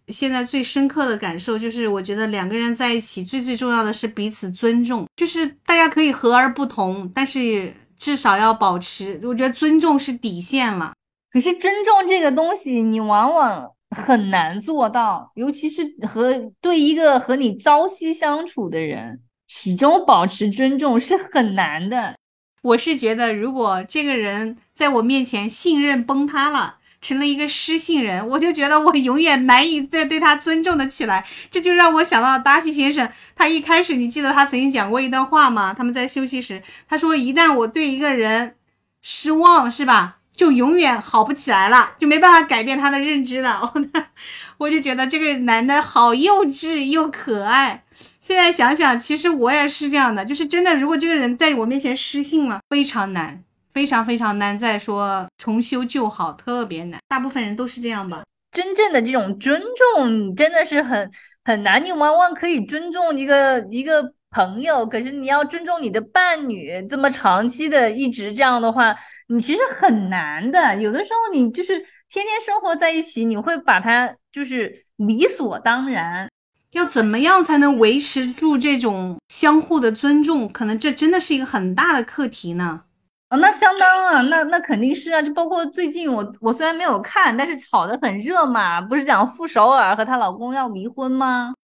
[0.09, 7.73] 现在最深刻的感受就是，我觉得两个人在一起最最重要的是彼此尊重，就是大家可以和而不同，但是。
[8.01, 10.95] 至少要保持，我觉得尊重是底线了。
[11.33, 22.15] 可是尊重这个东西，你往往很难做到，尤其是和对一个和你朝夕相处的人，始终保持尊重是很难的。
[22.63, 26.77] 我是觉得，如果这个人在我面前信任崩塌了。
[27.01, 31.25] 成了一个失信人，我就觉得我永远难以再对他尊重的起来。
[31.49, 35.73] 这就让我想到达西先生，他一开始，你记得他曾经讲过一段话吗？
[35.73, 38.57] 他们在休息时，他说：“一旦我对一个人
[39.01, 43.73] 失望，是吧，就永远好不起来了，就没办法改变他的认知了。
[44.59, 47.85] ”我就觉得这个男的好幼稚又可爱。
[48.29, 53.43] 现在想想，其实我也是这样的，就是真的，如果这个人在我面前失信了，非常难。
[53.73, 58.23] 非常非常难，再说重修旧好特别难，大部分人都是这样吧。
[58.51, 59.63] 真正的这种尊
[59.95, 61.11] 重真的是很
[61.43, 68.95] 很难，你往往可以尊重一个一个朋友，可是你要尊重你的伴侣，这么长期的一直这样的话，
[69.29, 70.77] 你其实很难的。
[70.77, 71.79] 有的时候你就是
[72.11, 76.28] 天天生活在一起，你会把他就是理所当然。
[76.73, 80.49] 要怎么样才能维持住这种相互的尊重？
[80.49, 82.83] 可能这真的是一个很大的课题呢。
[83.29, 91.55] 啊，那相当啊，那那肯定是啊，就包括最近我我虽然没有看，但是炒得很热嘛，不是讲傅首尔和她老公要离婚吗？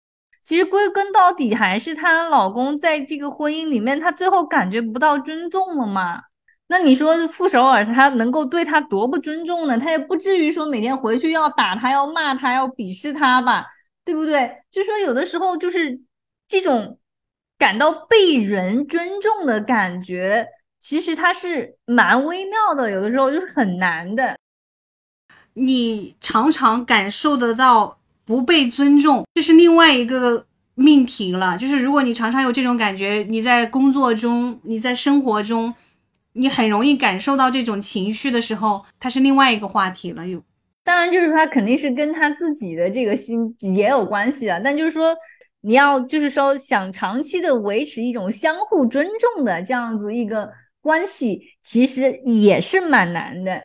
[0.43, 6.21] 其实归根到底还是她老公在这个婚姻里面，她最后感觉不到尊重了嘛。
[6.69, 9.79] 那你说傅首尔他能够对她多不尊重呢？
[9.79, 13.65] 他也不至于说每天回去要打她、要骂她、要鄙视她吧，
[14.05, 14.63] 对不对？
[14.71, 16.01] 就说有的时候就是
[16.47, 16.99] 这种
[17.59, 20.49] 感到被人尊重的感觉。
[20.79, 24.37] 其实它是蛮微妙的，有的时候就是很难的。
[25.55, 30.45] 你常常感受得到不被尊重，这是另外一个
[30.75, 31.57] 命题了。
[31.57, 35.75] 就是如果你常常有这种感觉，你在工作中、你在生活中，
[36.33, 40.29] 你很容易感受到这种情绪的时候，它是另外一个话题了。
[40.29, 40.43] 有，
[40.85, 44.61] 当然就是他肯定是跟他自己的这个心也有关系啊。
[44.63, 45.17] 但就是说，
[45.63, 50.51] 你要就是说想长期的维持一种相互尊重的这样子一个。
[50.85, 53.65] 关系其实也是蛮难的，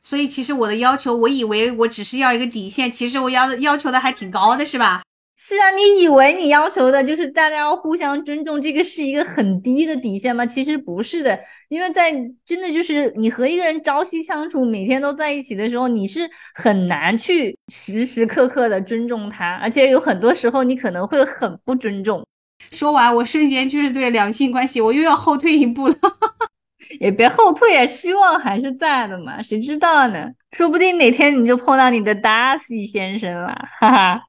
[0.00, 5.02] 所以其实我的要求，我以为我只是要一个底线，其实我要要求的还挺高的，是吧？
[5.42, 10.44] 是啊，你以为你要求的就是大家要互相尊重，这个是一个很低的底线吗？
[10.44, 12.12] 其实不是的，因为在
[12.44, 22.22] 真的就是你和一个人朝夕相处，每天都在一起的时候，你是很难去时时刻刻的尊重他，而且有很多时候你可能会很不尊重。
[22.70, 25.94] 说完，我瞬间就是对两性关系，我又要后退一步了。
[27.00, 30.30] 也别后退啊，希望还是在的嘛，谁知道呢？
[30.52, 34.22] 说不定哪天你就碰到你的达西先生了，哈哈。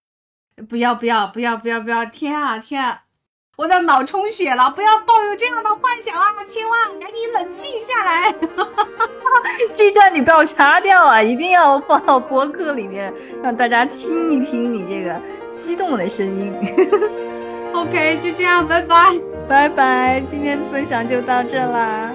[0.70, 2.05] 不要不要不要不要不要！
[2.05, 3.03] 天啊天啊，
[3.57, 4.70] 我的脑充血了！
[4.70, 8.34] 不要抱有这样的幻想啊，千万赶紧冷静下来。
[9.74, 16.53] 这段你不要掐掉啊，一定要放到播客里面，让大家听一听你这个激动的声音。
[17.74, 22.12] OK，就这样，拜拜拜拜，今天的分享就到这啦。